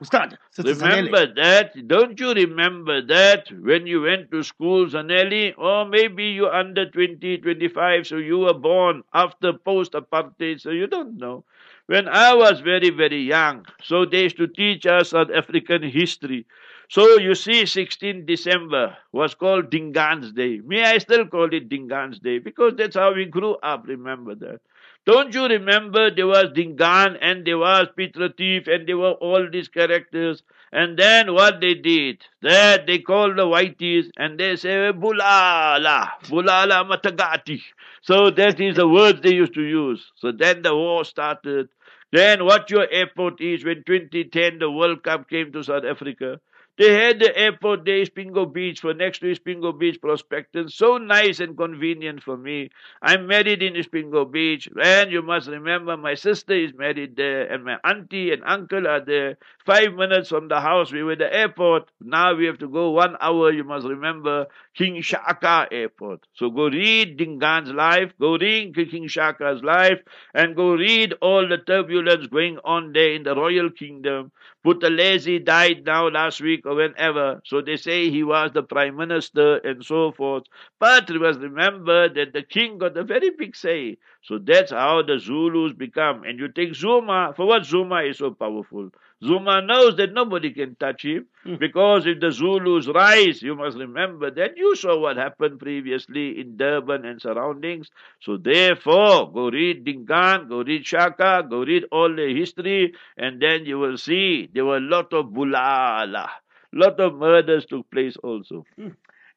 Ustad, 0.02 0.38
remember 0.58 1.34
that? 1.36 1.88
Don't 1.88 2.20
you 2.20 2.34
remember 2.34 3.02
that 3.04 3.48
when 3.68 3.88
you 3.88 4.02
went 4.02 4.32
to 4.32 4.44
school, 4.44 4.88
Zanelli? 4.88 5.54
Or 5.58 5.86
maybe 5.86 6.26
you're 6.26 6.54
under 6.54 6.90
20, 6.90 7.38
25, 7.38 8.08
so 8.08 8.18
you 8.18 8.40
were 8.40 8.54
born 8.54 9.04
after 9.14 9.54
post 9.54 9.94
apartheid, 9.94 10.60
so 10.60 10.72
you 10.72 10.88
don't 10.88 11.18
know. 11.18 11.46
When 11.86 12.08
I 12.10 12.34
was 12.34 12.60
very, 12.60 12.90
very 12.90 13.22
young, 13.22 13.66
so 13.82 14.04
they 14.06 14.24
used 14.24 14.36
to 14.38 14.48
teach 14.48 14.86
us 14.86 15.12
South 15.12 15.30
African 15.34 15.82
history. 15.84 16.46
So 16.90 17.18
you 17.20 17.36
see, 17.36 17.66
16 17.66 18.26
December 18.26 18.98
was 19.14 19.34
called 19.34 19.70
Dingaan's 19.72 20.34
Day. 20.34 20.60
Me, 20.60 20.82
I 20.84 20.98
still 20.98 21.26
call 21.26 21.54
it 21.54 21.70
Dingaan's 21.70 22.20
Day 22.20 22.40
because 22.40 22.74
that's 22.76 22.96
how 22.98 23.14
we 23.14 23.26
grew 23.26 23.56
up. 23.64 23.88
Remember 23.88 24.36
that. 24.36 24.60
Don't 25.06 25.34
you 25.34 25.48
remember 25.48 26.10
there 26.12 26.28
was 26.28 26.52
Dingaan 26.54 27.18
and 27.22 27.46
there 27.46 27.58
was 27.58 27.88
Piet 27.96 28.16
Retief 28.16 28.68
and 28.68 28.88
there 28.88 28.98
were 28.98 29.12
all 29.14 29.50
these 29.52 29.68
characters. 29.68 30.44
And 30.72 30.98
then 30.98 31.34
what 31.34 31.60
they 31.62 31.74
did, 31.74 32.24
that 32.42 32.88
they 32.88 33.00
called 33.00 33.38
the 33.38 33.44
whiteys 33.46 34.10
and 34.18 34.40
they 34.40 34.56
say, 34.56 34.92
Bulala, 34.94 36.10
Bulala 36.24 36.90
Matagati. 36.90 37.62
So 38.02 38.32
that 38.32 38.60
is 38.62 38.78
the 38.78 38.88
words 38.88 39.22
they 39.22 39.34
used 39.34 39.54
to 39.56 39.62
use. 39.62 40.12
So 40.16 40.32
then 40.32 40.62
the 40.62 40.74
war 40.76 41.04
started. 41.06 41.68
Then 42.12 42.46
what 42.46 42.70
your 42.72 42.88
airport 42.90 43.42
is 43.42 43.66
when 43.66 43.84
2010 43.86 44.60
the 44.60 44.72
World 44.72 45.04
Cup 45.04 45.30
came 45.30 45.52
to 45.52 45.64
South 45.64 45.84
Africa. 45.84 46.40
They 46.76 46.92
had 46.92 47.20
the 47.20 47.38
airport 47.38 47.86
there, 47.86 48.04
Spingo 48.04 48.52
Beach, 48.52 48.80
for 48.80 48.96
next 48.96 49.20
to 49.20 49.36
Spingo 49.36 49.78
Beach 49.78 50.00
Prospecton. 50.02 50.72
So 50.72 50.98
nice 50.98 51.40
and 51.40 51.56
convenient 51.56 52.24
for 52.24 52.36
me. 52.36 52.72
I'm 53.02 53.28
married 53.28 53.62
in 53.62 53.76
Spingo 53.76 54.30
Beach, 54.32 54.68
and 54.82 55.12
you 55.12 55.22
must 55.22 55.48
remember 55.48 55.96
my 55.98 56.16
sister 56.16 56.54
is 56.54 56.74
married 56.74 57.16
there, 57.16 57.46
and 57.46 57.64
my 57.64 57.78
auntie 57.84 58.32
and 58.32 58.44
uncle 58.44 58.88
are 58.88 59.06
there. 59.06 59.38
Five 59.68 59.94
minutes 59.94 60.30
from 60.30 60.48
the 60.48 60.60
house, 60.62 60.92
we 60.92 61.04
were 61.04 61.12
at 61.12 61.20
the 61.20 61.32
airport. 61.32 61.92
Now 62.02 62.34
we 62.34 62.46
have 62.48 62.58
to 62.58 62.68
go 62.68 62.90
one 62.90 63.18
hour, 63.22 63.52
you 63.52 63.64
must 63.64 63.86
remember, 63.88 64.48
King 64.76 65.02
Shaka 65.02 65.68
Airport. 65.72 66.26
So 66.34 66.50
go 66.50 66.70
read 66.70 67.20
Dingaan's 67.20 67.72
life, 67.72 68.14
go 68.20 68.36
read 68.38 68.76
King 68.76 69.08
Shaka's 69.08 69.62
life, 69.62 70.00
and 70.34 70.56
go 70.56 70.74
read 70.74 71.14
all 71.22 71.48
the 71.48 71.60
turbulence 71.60 72.26
going 72.28 72.58
on 72.66 72.94
there 72.94 73.14
in 73.14 73.22
the 73.24 73.36
royal 73.36 73.70
kingdom. 73.70 74.32
Buthelezi 74.66 75.44
died 75.44 75.86
now 75.86 76.08
last 76.10 76.42
week 76.42 76.63
or 76.66 76.76
whenever, 76.76 77.42
so 77.46 77.62
they 77.62 77.78
say 77.78 78.10
he 78.10 78.24
was 78.24 78.52
the 78.54 78.64
prime 78.64 78.96
minister 78.96 79.58
and 79.58 79.84
so 79.84 80.12
forth. 80.12 80.44
But 80.80 81.10
we 81.10 81.20
must 81.20 81.40
remember 81.40 82.10
that 82.10 82.34
the 82.34 82.44
king 82.44 82.78
got 82.78 82.98
a 82.98 83.04
very 83.04 83.30
big 83.32 83.56
say. 83.56 83.98
So 84.22 84.38
that's 84.40 84.72
how 84.72 85.02
the 85.04 85.20
Zulus 85.20 85.74
become. 85.74 86.24
And 86.24 86.40
you 86.40 86.48
take 86.48 86.76
Zuma, 86.76 87.34
for 87.36 87.46
what 87.46 87.66
Zuma 87.66 88.02
is 88.04 88.18
so 88.20 88.32
powerful? 88.32 88.90
Zuma 89.24 89.62
knows 89.62 89.96
that 89.98 90.14
nobody 90.14 90.52
can 90.52 90.76
touch 90.76 91.04
him 91.04 91.28
Hmm. 91.44 91.56
because 91.56 92.06
if 92.06 92.20
the 92.20 92.32
Zulus 92.32 92.88
rise, 92.88 93.42
you 93.42 93.56
must 93.56 93.78
remember 93.78 94.32
that 94.32 94.58
you 94.58 94.76
saw 94.76 94.98
what 95.00 95.18
happened 95.18 95.60
previously 95.60 96.40
in 96.40 96.56
Durban 96.58 97.06
and 97.06 97.22
surroundings. 97.22 97.90
So 98.22 98.38
therefore, 98.38 99.32
go 99.32 99.50
read 99.50 99.84
Dingaan, 99.86 100.48
go 100.48 100.64
read 100.64 100.86
Shaka, 100.86 101.46
go 101.50 101.64
read 101.64 101.86
all 101.92 102.14
the 102.16 102.34
history, 102.36 102.94
and 103.18 103.42
then 103.42 103.66
you 103.66 103.78
will 103.80 103.98
see 103.98 104.50
there 104.54 104.66
were 104.66 104.78
a 104.78 104.82
lot 104.96 105.14
of 105.14 105.28
bulala, 105.28 106.30
lot 106.74 107.00
of 107.00 107.16
murders 107.16 107.66
took 107.66 107.90
place 107.92 108.18
also. 108.18 108.66
Hmm. 108.76 108.90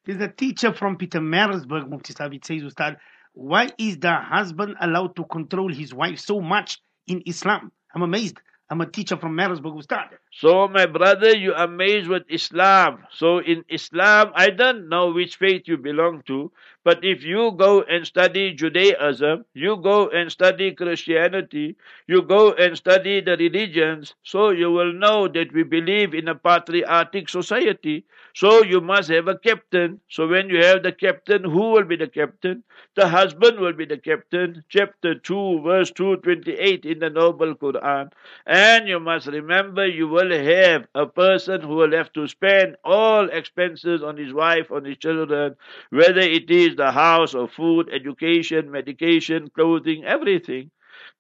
There's 0.04 0.20
a 0.20 0.28
teacher 0.28 0.72
from 0.72 0.96
Pietermaritzburg, 0.96 1.88
Mufti 1.88 2.12
says, 2.12 2.62
Ustad, 2.62 2.96
why 3.32 3.68
is 3.78 3.98
the 3.98 4.14
husband 4.14 4.76
allowed 4.80 5.16
to 5.16 5.24
control 5.24 5.72
his 5.72 5.92
wife 5.92 6.18
so 6.18 6.40
much 6.40 6.80
in 7.06 7.22
Islam? 7.26 7.72
I'm 7.94 8.02
amazed. 8.02 8.38
I'm 8.70 8.80
a 8.80 8.86
teacher 8.86 9.16
from 9.16 9.36
Marisburg, 9.36 9.76
Ustad. 9.76 10.10
So, 10.38 10.68
my 10.68 10.84
brother, 10.84 11.34
you 11.34 11.54
are 11.54 11.64
amazed 11.64 12.08
with 12.08 12.24
Islam. 12.28 13.06
So, 13.10 13.38
in 13.38 13.64
Islam, 13.70 14.32
I 14.34 14.50
don't 14.50 14.88
know 14.90 15.10
which 15.10 15.36
faith 15.36 15.62
you 15.66 15.78
belong 15.78 16.22
to, 16.26 16.52
but 16.84 17.02
if 17.02 17.24
you 17.24 17.52
go 17.56 17.80
and 17.82 18.06
study 18.06 18.52
Judaism, 18.52 19.46
you 19.54 19.78
go 19.78 20.08
and 20.10 20.30
study 20.30 20.72
Christianity, 20.72 21.76
you 22.06 22.20
go 22.20 22.52
and 22.52 22.76
study 22.76 23.22
the 23.22 23.38
religions, 23.38 24.14
so 24.22 24.50
you 24.50 24.70
will 24.70 24.92
know 24.92 25.26
that 25.26 25.52
we 25.54 25.62
believe 25.62 26.12
in 26.12 26.28
a 26.28 26.34
patriotic 26.34 27.30
society. 27.30 28.04
So, 28.34 28.62
you 28.62 28.82
must 28.82 29.08
have 29.08 29.28
a 29.28 29.38
captain. 29.38 30.00
So, 30.10 30.28
when 30.28 30.50
you 30.50 30.62
have 30.62 30.82
the 30.82 30.92
captain, 30.92 31.44
who 31.44 31.70
will 31.72 31.84
be 31.84 31.96
the 31.96 32.08
captain? 32.08 32.62
The 32.94 33.08
husband 33.08 33.58
will 33.58 33.72
be 33.72 33.86
the 33.86 33.96
captain. 33.96 34.62
Chapter 34.68 35.14
2, 35.14 35.62
verse 35.62 35.90
228 35.92 36.84
in 36.84 36.98
the 36.98 37.08
Noble 37.08 37.54
Quran. 37.54 38.10
And 38.46 38.86
you 38.88 39.00
must 39.00 39.26
remember, 39.28 39.86
you 39.86 40.08
will 40.08 40.25
have 40.30 40.86
a 40.94 41.06
person 41.06 41.60
who 41.60 41.76
will 41.76 41.92
have 41.92 42.12
to 42.14 42.26
spend 42.28 42.76
all 42.84 43.28
expenses 43.30 44.02
on 44.02 44.16
his 44.16 44.32
wife, 44.32 44.70
on 44.70 44.84
his 44.84 44.98
children, 44.98 45.56
whether 45.90 46.20
it 46.20 46.50
is 46.50 46.76
the 46.76 46.92
house 46.92 47.34
or 47.34 47.48
food, 47.48 47.88
education, 47.92 48.70
medication, 48.70 49.50
clothing, 49.50 50.04
everything. 50.04 50.70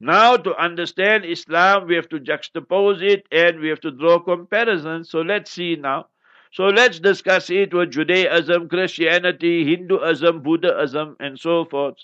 Now, 0.00 0.36
to 0.36 0.56
understand 0.56 1.24
Islam, 1.24 1.86
we 1.86 1.96
have 1.96 2.08
to 2.10 2.20
juxtapose 2.20 3.02
it 3.02 3.26
and 3.30 3.60
we 3.60 3.68
have 3.68 3.80
to 3.80 3.90
draw 3.90 4.18
comparisons. 4.18 5.10
So, 5.10 5.20
let's 5.20 5.50
see 5.50 5.76
now. 5.76 6.06
So 6.52 6.68
let's 6.68 6.98
discuss 7.00 7.50
it 7.50 7.74
with 7.74 7.90
Judaism, 7.92 8.68
Christianity, 8.68 9.64
Hinduism, 9.64 10.42
Buddhism, 10.42 11.16
and 11.20 11.38
so 11.38 11.64
forth. 11.66 11.96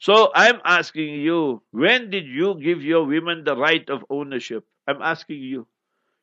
So 0.00 0.32
I'm 0.34 0.60
asking 0.64 1.14
you, 1.20 1.62
when 1.70 2.10
did 2.10 2.26
you 2.26 2.56
give 2.60 2.82
your 2.82 3.04
women 3.04 3.44
the 3.44 3.56
right 3.56 3.88
of 3.88 4.04
ownership? 4.10 4.64
I'm 4.88 5.00
asking 5.00 5.42
you. 5.42 5.66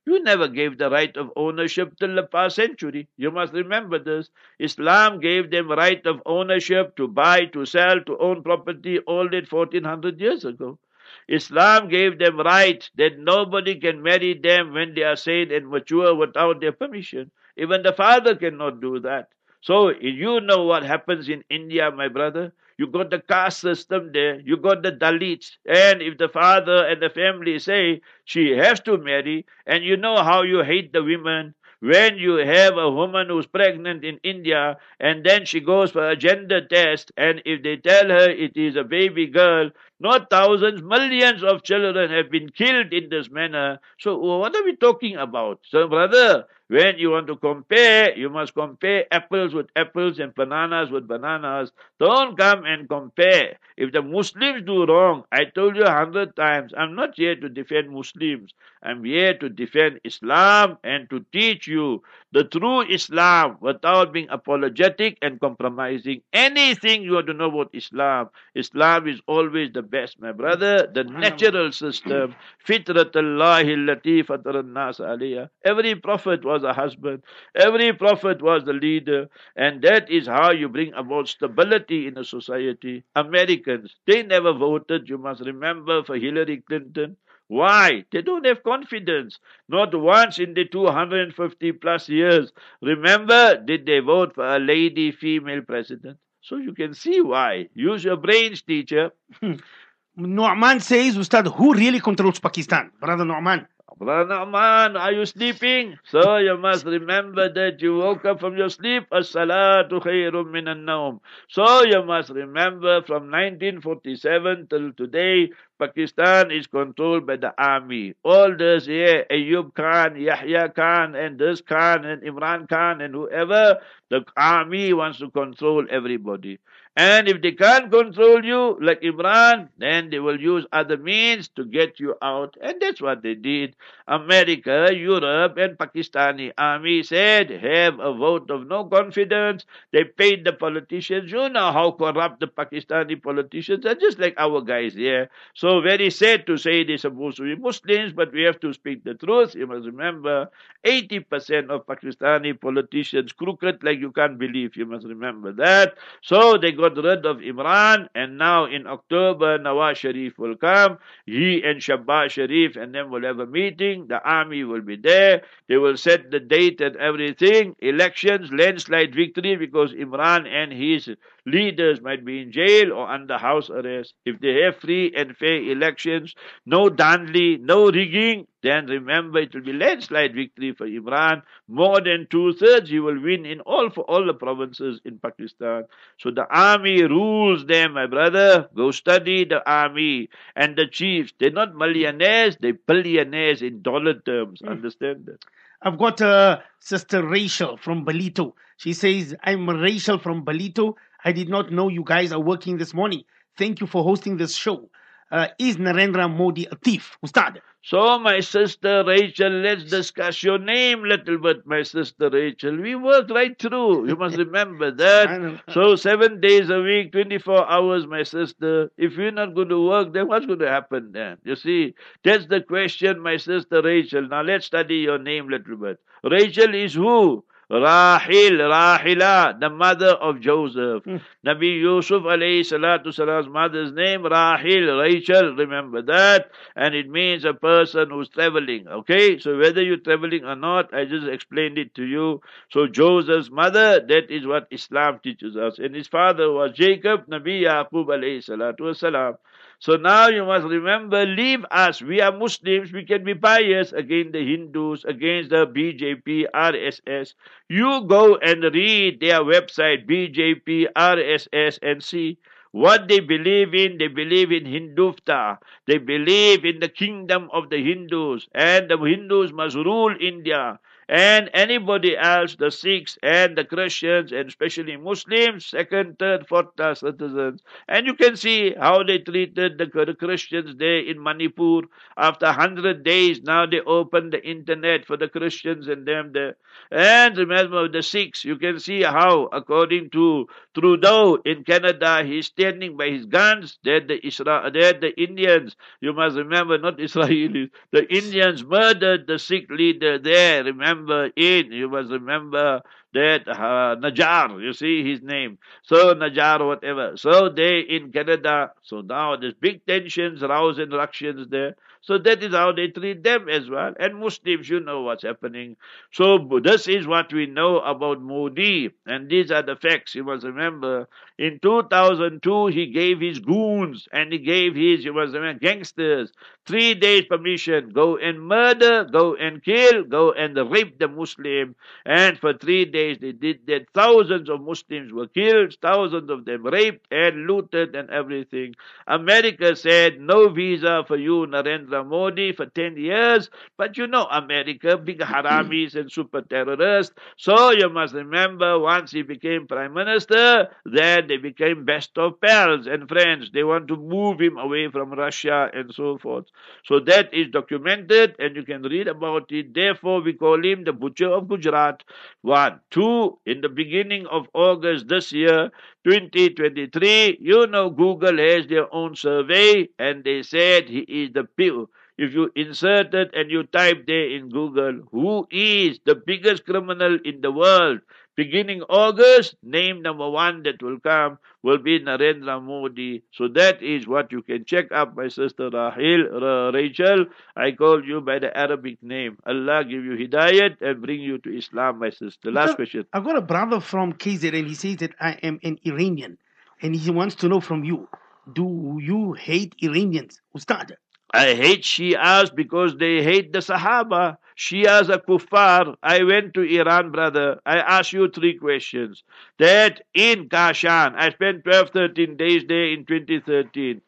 You 0.07 0.23
never 0.23 0.47
gave 0.47 0.79
the 0.79 0.89
right 0.89 1.15
of 1.15 1.31
ownership 1.35 1.97
till 1.99 2.15
the 2.15 2.23
past 2.23 2.55
century. 2.55 3.09
You 3.15 3.29
must 3.29 3.53
remember 3.53 3.99
this. 3.99 4.31
Islam 4.57 5.19
gave 5.19 5.51
them 5.51 5.69
right 5.69 6.03
of 6.07 6.23
ownership 6.25 6.95
to 6.95 7.07
buy, 7.07 7.45
to 7.45 7.63
sell, 7.67 8.01
to 8.01 8.17
own 8.17 8.41
property 8.41 8.97
all 9.01 9.29
that 9.29 9.51
1400 9.51 10.19
years 10.19 10.45
ago. 10.45 10.79
Islam 11.27 11.89
gave 11.89 12.17
them 12.17 12.39
right 12.39 12.89
that 12.95 13.19
nobody 13.19 13.75
can 13.75 14.01
marry 14.01 14.33
them 14.33 14.73
when 14.73 14.95
they 14.95 15.03
are 15.03 15.15
sane 15.15 15.51
and 15.51 15.69
mature 15.69 16.15
without 16.15 16.59
their 16.59 16.71
permission. 16.71 17.29
Even 17.55 17.83
the 17.83 17.93
father 17.93 18.35
cannot 18.35 18.81
do 18.81 18.99
that. 19.01 19.29
So 19.61 19.89
you 19.89 20.41
know 20.41 20.63
what 20.65 20.83
happens 20.83 21.29
in 21.29 21.43
India, 21.51 21.91
my 21.91 22.07
brother. 22.07 22.53
You 22.77 22.87
got 22.87 23.09
the 23.09 23.19
caste 23.19 23.59
system 23.61 24.11
there. 24.13 24.39
You 24.39 24.57
got 24.57 24.81
the 24.83 24.91
Dalits. 24.91 25.57
And 25.67 26.01
if 26.01 26.17
the 26.17 26.29
father 26.29 26.85
and 26.85 27.01
the 27.01 27.09
family 27.09 27.59
say 27.59 28.01
she 28.25 28.51
has 28.51 28.79
to 28.81 28.97
marry, 28.97 29.45
and 29.65 29.83
you 29.83 29.97
know 29.97 30.17
how 30.23 30.43
you 30.43 30.63
hate 30.63 30.93
the 30.93 31.03
women, 31.03 31.55
when 31.79 32.17
you 32.17 32.35
have 32.37 32.77
a 32.77 32.89
woman 32.89 33.27
who's 33.29 33.45
pregnant 33.45 34.03
in 34.03 34.19
India 34.23 34.77
and 34.99 35.23
then 35.23 35.45
she 35.45 35.59
goes 35.59 35.91
for 35.91 36.09
a 36.09 36.15
gender 36.15 36.61
test, 36.65 37.11
and 37.17 37.41
if 37.45 37.61
they 37.63 37.77
tell 37.77 38.09
her 38.09 38.29
it 38.29 38.55
is 38.57 38.75
a 38.75 38.83
baby 38.83 39.27
girl, 39.27 39.69
not 39.99 40.29
thousands, 40.29 40.81
millions 40.81 41.43
of 41.43 41.63
children 41.63 42.09
have 42.11 42.29
been 42.31 42.49
killed 42.49 42.93
in 42.93 43.09
this 43.09 43.29
manner. 43.29 43.79
So, 43.99 44.17
what 44.17 44.55
are 44.55 44.63
we 44.63 44.75
talking 44.75 45.15
about? 45.17 45.59
So, 45.63 45.87
brother, 45.87 46.45
when 46.67 46.97
you 46.97 47.11
want 47.11 47.27
to 47.27 47.35
compare, 47.37 48.17
you 48.17 48.29
must 48.29 48.53
compare 48.53 49.05
apples 49.11 49.53
with 49.53 49.67
apples 49.75 50.19
and 50.19 50.35
bananas 50.35 50.91
with 50.91 51.07
bananas. 51.07 51.71
Don't 51.99 52.37
come 52.37 52.65
and 52.65 52.89
compare. 52.89 53.57
If 53.77 53.93
the 53.93 54.01
Muslims 54.01 54.63
do 54.65 54.85
wrong, 54.85 55.23
I 55.31 55.45
told 55.45 55.75
you 55.75 55.83
a 55.83 55.91
hundred 55.91 56.35
times, 56.35 56.73
I'm 56.77 56.95
not 56.95 57.11
here 57.15 57.35
to 57.35 57.47
defend 57.47 57.89
Muslims. 57.89 58.53
I'm 58.83 59.03
here 59.03 59.33
to 59.37 59.49
defend 59.49 59.99
Islam 60.03 60.77
and 60.83 61.09
to 61.09 61.25
teach 61.31 61.67
you 61.67 62.03
the 62.31 62.43
true 62.43 62.81
Islam 62.81 63.57
without 63.61 64.13
being 64.13 64.27
apologetic 64.29 65.17
and 65.21 65.39
compromising 65.39 66.21
anything 66.33 67.01
you 67.01 67.13
want 67.13 67.27
to 67.27 67.33
know 67.33 67.49
about 67.49 67.69
Islam. 67.73 68.29
Islam 68.55 69.07
is 69.07 69.19
always 69.27 69.71
the 69.73 69.81
best, 69.81 70.19
my 70.19 70.31
brother. 70.31 70.87
The 70.93 71.03
natural 71.03 71.71
system, 71.71 72.35
fitratullahi 72.67 73.73
allati 73.77 74.23
fataran 74.25 74.73
nas 74.73 74.99
aliyah. 74.99 75.49
Every 75.63 75.95
prophet 75.95 76.43
was 76.45 76.56
a 76.63 76.73
husband. 76.73 77.23
Every 77.55 77.93
prophet 77.93 78.41
was 78.41 78.63
the 78.63 78.73
leader. 78.73 79.29
And 79.55 79.81
that 79.81 80.09
is 80.09 80.27
how 80.27 80.51
you 80.51 80.69
bring 80.69 80.93
about 80.93 81.27
stability 81.27 82.07
in 82.07 82.17
a 82.17 82.23
society. 82.23 83.03
Americans, 83.15 83.95
they 84.05 84.23
never 84.23 84.53
voted, 84.53 85.09
you 85.09 85.17
must 85.17 85.41
remember, 85.45 86.03
for 86.03 86.17
Hillary 86.17 86.57
Clinton. 86.67 87.17
Why? 87.47 88.03
They 88.11 88.21
don't 88.21 88.45
have 88.45 88.63
confidence. 88.63 89.39
Not 89.69 89.95
once 89.95 90.37
in 90.37 90.53
the 90.53 90.65
250 90.65 91.71
plus 91.73 92.09
years. 92.09 92.51
Remember, 92.81 93.55
did 93.63 93.85
they 93.85 93.99
vote 93.99 94.35
for 94.35 94.45
a 94.47 94.59
lady 94.59 95.11
female 95.11 95.61
president? 95.61 96.17
So 96.41 96.57
you 96.57 96.73
can 96.73 96.93
see 96.93 97.21
why. 97.21 97.69
Use 97.73 98.03
your 98.03 98.17
brains, 98.17 98.61
teacher. 98.61 99.11
Nu'man 100.17 100.79
says, 100.79 101.15
Ustad, 101.15 101.47
who 101.47 101.73
really 101.73 101.99
controls 101.99 102.39
Pakistan? 102.39 102.91
Brother 102.99 103.23
Nu'man. 103.25 103.67
Brother 103.97 104.45
man, 104.45 104.95
are 104.95 105.11
you 105.11 105.25
sleeping? 105.25 105.97
So 106.03 106.37
you 106.37 106.55
must 106.55 106.85
remember 106.85 107.49
that 107.51 107.81
you 107.81 107.97
woke 107.97 108.25
up 108.25 108.39
from 108.39 108.55
your 108.55 108.69
sleep. 108.69 109.07
As-salatu 109.11 109.99
khayrun 110.03 110.51
minan 110.51 110.85
nawm. 110.85 111.19
So 111.49 111.81
you 111.83 112.03
must 112.03 112.29
remember 112.29 113.01
from 113.01 113.31
1947 113.31 114.67
till 114.69 114.93
today, 114.93 115.49
Pakistan 115.79 116.51
is 116.51 116.67
controlled 116.67 117.25
by 117.25 117.37
the 117.37 117.53
army. 117.57 118.13
All 118.23 118.55
this 118.55 118.85
here, 118.85 119.25
Ayub 119.31 119.73
Khan, 119.73 120.15
Yahya 120.15 120.69
Khan, 120.69 121.15
and 121.15 121.39
this 121.39 121.61
Khan, 121.61 122.05
and 122.05 122.21
Imran 122.21 122.69
Khan, 122.69 123.01
and 123.01 123.15
whoever, 123.15 123.77
the 124.09 124.23
army 124.37 124.93
wants 124.93 125.17
to 125.19 125.31
control 125.31 125.87
everybody. 125.89 126.59
And 126.97 127.29
if 127.29 127.41
they 127.41 127.51
can't 127.53 127.91
control 127.91 128.43
you, 128.43 128.77
like 128.81 129.01
Imran, 129.01 129.69
then 129.77 130.09
they 130.09 130.19
will 130.19 130.41
use 130.41 130.65
other 130.73 130.97
means 130.97 131.47
to 131.49 131.63
get 131.63 131.99
you 131.99 132.15
out. 132.21 132.57
And 132.61 132.81
that's 132.81 132.99
what 133.01 133.21
they 133.21 133.35
did. 133.35 133.75
America, 134.07 134.89
Europe, 134.93 135.57
and 135.57 135.77
Pakistani 135.77 136.51
army 136.57 137.03
said, 137.03 137.51
have 137.51 137.99
a 137.99 138.13
vote 138.13 138.49
of 138.49 138.67
no 138.67 138.83
confidence. 138.85 139.65
They 139.93 140.05
paid 140.05 140.43
the 140.43 140.53
politicians. 140.53 141.31
You 141.31 141.49
know 141.49 141.71
how 141.71 141.91
corrupt 141.91 142.39
the 142.41 142.47
Pakistani 142.47 143.21
politicians 143.21 143.85
are, 143.85 143.95
just 143.95 144.19
like 144.19 144.33
our 144.39 144.61
guys 144.61 144.95
here. 144.95 145.29
So 145.53 145.67
So 145.67 145.81
very 145.81 146.09
sad 146.09 146.47
to 146.47 146.57
say 146.57 146.83
they're 146.85 146.97
supposed 146.97 147.37
to 147.37 147.43
be 147.43 147.61
Muslims, 147.61 148.13
but 148.13 148.31
we 148.31 148.43
have 148.43 148.59
to 148.61 148.73
speak 148.73 149.03
the 149.03 149.13
truth. 149.15 149.53
You 149.53 149.67
must 149.67 149.85
remember, 149.85 150.49
80% 150.85 151.69
of 151.69 151.85
Pakistani 151.85 152.59
politicians 152.59 153.33
crooked 153.33 153.83
like 153.83 153.99
you 153.99 154.11
can't 154.13 154.39
believe. 154.39 154.77
You 154.77 154.85
must 154.85 155.05
remember 155.05 155.51
that. 155.51 155.95
So 156.21 156.57
they 156.57 156.71
got 156.71 156.86
rid 156.95 157.25
of 157.25 157.37
Imran, 157.37 158.07
and 158.15 158.37
now 158.37 158.65
in 158.65 158.87
October, 158.87 159.57
Nawaz 159.57 159.97
Sharif 159.97 160.37
will 160.37 160.55
come. 160.55 160.99
He 161.25 161.63
and 161.63 161.81
Shahbaz 161.81 162.31
Sharif 162.31 162.75
and 162.77 162.93
them 162.93 163.09
will 163.11 163.23
have 163.23 163.39
a 163.39 163.45
meeting. 163.45 164.07
The 164.07 164.21
army 164.23 164.63
will 164.63 164.81
be 164.81 164.95
there. 164.95 165.41
They 165.67 165.77
will 165.77 165.97
set 165.97 166.31
the 166.31 166.39
date 166.39 166.79
and 166.79 166.95
everything. 166.95 167.75
Elections, 167.79 168.51
landslide 168.51 169.13
victory 169.15 169.55
because 169.57 169.91
Imran 169.91 170.47
and 170.47 170.71
his 170.71 171.09
leaders 171.47 172.01
might 172.01 172.25
be 172.25 172.41
in 172.41 172.51
jail 172.51 172.91
or 172.91 173.09
under 173.09 173.37
house 173.37 173.69
arrest. 173.69 174.13
If 174.25 174.39
they 174.41 174.61
have 174.63 174.77
free 174.77 175.13
and 175.15 175.35
fair 175.35 175.61
elections, 175.61 176.35
no 176.65 176.89
dandly, 176.89 177.57
no 177.57 177.89
rigging, 177.89 178.47
then 178.63 178.87
remember 178.87 179.39
it 179.39 179.55
will 179.55 179.61
be 179.61 179.71
landslide 179.71 180.35
victory 180.35 180.73
for 180.73 180.85
Imran. 180.85 181.41
More 181.69 182.01
than 182.01 182.27
two 182.29 182.53
thirds 182.53 182.89
he 182.89 182.99
will 182.99 183.21
win 183.21 183.45
in 183.45 183.61
all 183.61 183.89
for 183.89 184.03
all 184.03 184.25
the 184.25 184.33
provinces 184.33 184.99
in 185.05 185.19
Pakistan. 185.19 185.85
So 186.17 186.31
the 186.31 186.47
army 186.49 187.03
rules 187.03 187.65
them, 187.65 187.93
my 187.93 188.07
brother. 188.07 188.67
Go 188.75 188.91
study 188.91 189.45
the 189.45 189.67
army 189.69 190.29
and 190.55 190.75
the 190.75 190.85
chiefs. 190.85 191.31
They're 191.39 191.51
not 191.51 191.75
millionaires, 191.75 192.57
they're 192.59 192.73
billionaires 192.73 193.61
in 193.61 193.81
dollar 193.81 194.15
terms. 194.15 194.61
Mm. 194.61 194.71
Understand 194.71 195.25
that? 195.27 195.45
I've 195.81 195.97
got 195.97 196.21
uh, 196.21 196.59
Sister 196.79 197.25
Rachel 197.25 197.77
from 197.77 198.03
Ballito. 198.03 198.53
She 198.77 198.93
says, 198.93 199.35
I'm 199.43 199.69
Rachel 199.69 200.17
from 200.17 200.43
Ballito. 200.43 200.95
I 201.23 201.31
did 201.31 201.49
not 201.49 201.71
know 201.71 201.89
you 201.89 202.03
guys 202.03 202.31
are 202.31 202.39
working 202.39 202.77
this 202.77 202.93
morning. 202.93 203.23
Thank 203.57 203.81
you 203.81 203.87
for 203.87 204.03
hosting 204.03 204.37
this 204.37 204.55
show. 204.55 204.89
Uh, 205.29 205.47
is 205.59 205.75
Narendra 205.77 206.33
Modi 206.33 206.67
a 206.71 206.75
thief? 206.77 207.17
Ustad. 207.25 207.59
So, 207.83 208.19
my 208.19 208.39
sister 208.39 209.03
Rachel, 209.05 209.49
let's 209.49 209.83
discuss 209.85 210.41
your 210.43 210.57
name 210.57 211.03
a 211.03 211.07
little 211.07 211.37
bit, 211.37 211.65
my 211.65 211.83
sister 211.83 212.29
Rachel. 212.29 212.75
We 212.77 212.95
worked 212.95 213.31
right 213.31 213.57
through. 213.57 214.07
You 214.07 214.15
must 214.15 214.37
remember 214.45 214.91
that. 214.91 215.61
so, 215.69 215.95
seven 215.95 216.39
days 216.41 216.69
a 216.69 216.81
week, 216.81 217.11
24 217.11 217.69
hours, 217.69 218.05
my 218.07 218.23
sister. 218.23 218.89
If 218.97 219.13
you're 219.13 219.31
not 219.31 219.53
going 219.55 219.69
to 219.69 219.85
work, 219.87 220.13
then 220.13 220.27
what's 220.27 220.45
going 220.45 220.59
to 220.59 220.69
happen 220.69 221.11
then? 221.13 221.37
You 221.43 221.55
see, 221.55 221.93
that's 222.23 222.47
the 222.47 222.61
question, 222.61 223.19
my 223.21 223.37
sister 223.37 223.81
Rachel. 223.81 224.27
Now, 224.27 224.41
let's 224.41 224.65
study 224.65 224.97
your 224.97 225.19
name 225.19 225.47
a 225.47 225.57
little 225.57 225.77
bit. 225.77 225.97
Rachel 226.23 226.73
is 226.73 226.93
who? 226.93 227.43
Rahil, 227.69 228.59
Rahila, 228.59 229.59
the 229.59 229.69
mother 229.69 230.11
of 230.11 230.39
Joseph. 230.39 231.03
Mm. 231.03 231.21
Nabi 231.45 231.81
Yusuf 231.81 232.23
alayhi 232.23 232.61
salatu 232.61 233.13
salam's 233.13 233.49
mother's 233.49 233.91
name, 233.91 234.21
Rahil, 234.21 235.01
Rachel, 235.01 235.53
remember 235.53 236.01
that. 236.03 236.49
And 236.77 236.95
it 236.95 237.09
means 237.09 237.43
a 237.43 237.53
person 237.53 238.09
who's 238.09 238.29
traveling. 238.29 238.87
Okay, 238.87 239.37
so 239.39 239.57
whether 239.57 239.83
you're 239.83 239.97
traveling 239.97 240.45
or 240.45 240.55
not, 240.55 240.93
I 240.93 241.03
just 241.03 241.27
explained 241.27 241.77
it 241.77 241.93
to 241.95 242.05
you. 242.05 242.41
So 242.71 242.87
Joseph's 242.87 243.51
mother, 243.51 243.99
that 243.99 244.31
is 244.31 244.47
what 244.47 244.67
Islam 244.71 245.19
teaches 245.21 245.57
us. 245.57 245.77
And 245.77 245.93
his 245.93 246.07
father 246.07 246.49
was 246.51 246.71
Jacob, 246.73 247.27
Nabi 247.27 247.63
Yaqub 247.63 248.07
alayhi 248.07 248.47
salatu 248.47 248.95
salam. 248.95 249.35
So 249.79 249.95
now 249.95 250.27
you 250.27 250.45
must 250.45 250.67
remember, 250.67 251.25
leave 251.25 251.65
us. 251.71 251.99
We 252.01 252.21
are 252.21 252.31
Muslims. 252.31 252.93
We 252.93 253.05
can 253.05 253.23
be 253.23 253.33
biased 253.33 253.93
against 253.93 254.33
the 254.33 254.45
Hindus, 254.45 255.03
against 255.03 255.49
the 255.49 255.65
BJP, 255.65 256.45
RSS. 256.53 257.33
You 257.67 258.05
go 258.05 258.35
and 258.37 258.63
read 258.63 259.19
their 259.19 259.41
website, 259.41 260.05
BJP, 260.07 260.87
RSS, 260.95 261.79
and 261.81 262.03
see 262.03 262.37
what 262.71 263.07
they 263.07 263.19
believe 263.19 263.73
in. 263.73 263.97
They 263.97 264.07
believe 264.09 264.51
in 264.51 264.65
Hindutva. 264.65 265.57
They 265.87 265.97
believe 265.97 266.65
in 266.65 266.79
the 266.79 266.89
kingdom 266.89 267.49
of 267.51 267.69
the 267.71 267.77
Hindus. 267.83 268.47
And 268.53 268.89
the 268.89 268.97
Hindus 268.97 269.51
must 269.53 269.75
rule 269.75 270.15
India 270.19 270.79
and 271.09 271.49
anybody 271.53 272.17
else, 272.17 272.55
the 272.55 272.69
Sikhs 272.69 273.17
and 273.23 273.57
the 273.57 273.63
Christians, 273.63 274.31
and 274.31 274.47
especially 274.49 274.97
Muslims, 274.97 275.65
second, 275.65 276.19
third, 276.19 276.47
fourth 276.47 276.75
class 276.75 276.99
citizens. 276.99 277.61
And 277.87 278.05
you 278.05 278.13
can 278.13 278.35
see 278.35 278.73
how 278.73 279.03
they 279.03 279.19
treated 279.19 279.77
the 279.77 280.15
Christians 280.19 280.75
there 280.77 280.99
in 280.99 281.21
Manipur. 281.23 281.83
After 282.17 282.47
100 282.47 283.03
days, 283.03 283.41
now 283.41 283.65
they 283.65 283.79
open 283.81 284.31
the 284.31 284.43
internet 284.45 285.05
for 285.05 285.15
the 285.15 285.29
Christians 285.29 285.87
and 285.87 286.05
them 286.05 286.31
there. 286.33 286.55
And 286.91 287.37
remember 287.37 287.87
the 287.87 288.03
Sikhs, 288.03 288.43
you 288.43 288.57
can 288.57 288.79
see 288.79 289.03
how, 289.03 289.49
according 289.53 290.09
to 290.11 290.47
Trudeau 290.77 291.37
in 291.45 291.63
Canada, 291.63 292.23
he's 292.25 292.47
standing 292.47 292.97
by 292.97 293.09
his 293.09 293.25
guns. 293.25 293.79
They're 293.83 294.01
the, 294.01 294.19
Isra- 294.19 294.73
they're 294.73 294.93
the 294.93 295.13
Indians. 295.21 295.75
You 296.01 296.13
must 296.13 296.35
remember, 296.35 296.77
not 296.77 296.97
Israelis. 296.97 297.69
The 297.91 298.11
Indians 298.13 298.63
murdered 298.63 299.27
the 299.27 299.39
Sikh 299.39 299.69
leader 299.69 300.19
there. 300.19 300.63
Remember? 300.65 300.96
It. 301.35 301.67
You 301.67 301.89
must 301.89 302.11
remember 302.11 302.81
that 303.13 303.47
uh, 303.47 303.95
Najar, 303.99 304.61
you 304.61 304.73
see 304.73 305.09
his 305.09 305.21
name. 305.21 305.57
So 305.83 306.13
Najar, 306.15 306.65
whatever. 306.65 307.15
So 307.17 307.49
they 307.49 307.79
in 307.79 308.11
Canada. 308.11 308.71
So 308.83 309.01
now 309.01 309.35
there's 309.35 309.53
big 309.53 309.85
tensions, 309.85 310.41
rows 310.41 310.77
and 310.79 310.91
ructions 310.91 311.47
there. 311.49 311.75
So 312.07 312.17
that 312.19 312.41
is 312.41 312.53
how 312.53 312.71
they 312.71 312.87
treat 312.87 313.23
them 313.23 313.49
as 313.49 313.69
well. 313.69 313.93
And 313.99 314.15
Muslims, 314.19 314.69
you 314.69 314.79
know 314.79 315.01
what's 315.01 315.23
happening. 315.23 315.75
So 316.13 316.39
this 316.63 316.87
is 316.87 317.05
what 317.05 317.33
we 317.33 317.47
know 317.47 317.79
about 317.81 318.21
Modi. 318.21 318.91
And 319.05 319.29
these 319.29 319.51
are 319.51 319.61
the 319.61 319.75
facts. 319.75 320.15
You 320.15 320.23
must 320.23 320.45
remember, 320.45 321.09
in 321.37 321.59
2002, 321.61 322.67
he 322.67 322.87
gave 322.87 323.19
his 323.19 323.39
goons 323.39 324.07
and 324.13 324.31
he 324.31 324.39
gave 324.39 324.75
his, 324.75 325.03
you 325.03 325.13
must 325.13 325.33
remember, 325.33 325.59
gangsters 325.59 326.31
three 326.65 326.95
days 326.95 327.25
permission. 327.25 327.89
Go 327.89 328.17
and 328.17 328.41
murder, 328.41 329.05
go 329.05 329.35
and 329.35 329.63
kill, 329.63 330.03
go 330.03 330.31
and 330.31 330.55
rape 330.71 330.99
the 330.99 331.07
Muslim. 331.09 331.75
And 332.05 332.39
for 332.39 332.53
three 332.53 332.85
days 332.85 333.17
they 333.19 333.33
did 333.33 333.67
that. 333.67 333.87
Thousands 333.93 334.49
of 334.49 334.61
Muslims 334.61 335.11
were 335.13 335.27
killed, 335.27 335.75
thousands 335.81 336.29
of 336.29 336.45
them 336.45 336.65
raped 336.65 337.07
and 337.11 337.47
looted 337.47 337.95
and 337.95 338.09
everything. 338.09 338.75
America 339.07 339.75
said 339.75 340.19
no 340.19 340.49
visa 340.49 341.03
for 341.07 341.17
you, 341.17 341.45
Narendra 341.47 341.96
Modi 342.03 342.51
for 342.53 342.65
10 342.65 342.97
years. 342.97 343.49
But 343.77 343.97
you 343.97 344.07
know, 344.07 344.25
America, 344.31 344.97
big 344.97 345.19
haramis 345.19 345.95
and 345.95 346.11
super 346.11 346.41
terrorists. 346.41 347.15
So 347.37 347.71
you 347.71 347.89
must 347.89 348.13
remember, 348.13 348.79
once 348.79 349.11
he 349.11 349.21
became 349.21 349.67
prime 349.67 349.93
minister, 349.93 350.69
then 350.85 351.27
they 351.27 351.37
became 351.37 351.85
best 351.85 352.17
of 352.17 352.39
pals 352.41 352.87
and 352.87 353.07
friends. 353.07 353.51
They 353.53 353.63
want 353.63 353.87
to 353.89 353.95
move 353.95 354.39
him 354.39 354.57
away 354.57 354.89
from 354.89 355.11
Russia 355.11 355.69
and 355.73 355.93
so 355.93 356.17
forth. 356.17 356.45
So 356.85 356.99
that 357.01 357.33
is 357.33 357.47
documented 357.49 358.35
and 358.39 358.55
you 358.55 358.63
can 358.63 358.83
read 358.83 359.07
about 359.07 359.51
it. 359.51 359.73
Therefore, 359.73 360.21
we 360.21 360.33
call 360.33 360.63
him 360.63 360.83
the 360.83 360.93
butcher 360.93 361.29
of 361.29 361.47
Gujarat. 361.47 362.03
One. 362.41 362.79
Two, 362.91 363.39
in 363.45 363.61
the 363.61 363.69
beginning 363.69 364.25
of 364.27 364.47
August 364.53 365.07
this 365.07 365.31
year, 365.31 365.71
2023, 366.07 367.37
you 367.41 367.67
know, 367.67 367.89
Google 367.89 368.37
has 368.37 368.67
their 368.67 368.93
own 368.93 369.15
survey 369.15 369.89
and 369.99 370.23
they 370.23 370.41
said 370.43 370.87
he 370.89 370.99
is 371.01 371.31
the 371.33 371.43
pill. 371.43 371.89
if 372.17 372.33
you 372.33 372.51
insert 372.55 373.13
it 373.13 373.31
and 373.33 373.51
you 373.51 373.63
type 373.63 374.05
there 374.07 374.29
in 374.29 374.49
Google, 374.49 375.01
who 375.11 375.47
is 375.51 375.99
the 376.05 376.15
biggest 376.15 376.65
criminal 376.65 377.19
in 377.23 377.41
the 377.41 377.51
world? 377.51 377.99
Beginning 378.37 378.83
August, 378.83 379.55
name 379.63 380.03
number 380.03 380.29
one 380.29 380.61
that 380.61 380.81
will 380.83 380.99
come 380.99 381.39
will 381.63 381.79
be 381.79 381.99
Narendra 381.99 382.61
Modi. 382.63 383.23
So 383.33 383.47
that 383.55 383.81
is 383.81 384.07
what 384.07 384.31
you 384.31 384.43
can 384.43 384.63
check 384.63 384.91
up, 384.91 385.15
my 385.15 385.27
sister 385.27 385.71
Rahil, 385.71 386.71
Rachel. 386.71 387.25
I 387.55 387.71
call 387.71 388.05
you 388.05 388.21
by 388.21 388.37
the 388.37 388.55
Arabic 388.55 389.01
name. 389.01 389.39
Allah 389.43 389.83
give 389.83 390.05
you 390.05 390.15
hidayat 390.15 390.81
and 390.81 391.01
bring 391.01 391.19
you 391.19 391.39
to 391.39 391.57
Islam, 391.57 391.97
my 391.97 392.11
sister. 392.11 392.51
Last 392.51 392.75
question. 392.75 393.05
I've 393.11 393.23
got 393.23 393.37
a 393.37 393.41
brother 393.41 393.79
from 393.79 394.13
KZN 394.13 394.59
and 394.59 394.67
he 394.67 394.75
says 394.75 394.97
that 394.97 395.15
I 395.19 395.31
am 395.41 395.59
an 395.63 395.79
Iranian 395.83 396.37
and 396.79 396.95
he 396.95 397.09
wants 397.09 397.33
to 397.37 397.49
know 397.49 397.59
from 397.59 397.83
you, 397.83 398.07
do 398.53 398.99
you 399.01 399.33
hate 399.33 399.73
Iranians? 399.81 400.41
Ustad. 400.55 400.95
I 401.33 401.53
hate 401.55 401.83
Shias 401.83 402.53
because 402.55 402.97
they 402.97 403.21
hate 403.23 403.51
the 403.53 403.59
Sahaba. 403.59 404.37
Shias 404.57 405.09
are 405.09 405.19
kuffar. 405.19 405.95
I 406.01 406.23
went 406.23 406.53
to 406.55 406.61
Iran, 406.61 407.11
brother. 407.11 407.59
I 407.65 407.77
asked 407.77 408.13
you 408.13 408.29
three 408.29 408.55
questions. 408.55 409.23
That 409.59 410.01
in 410.13 410.49
Kashan, 410.49 411.15
I 411.15 411.29
spent 411.31 411.63
12, 411.63 411.89
13 411.91 412.37
days 412.37 412.63
there 412.67 412.85
in 412.87 413.05
2013. 413.05 414.01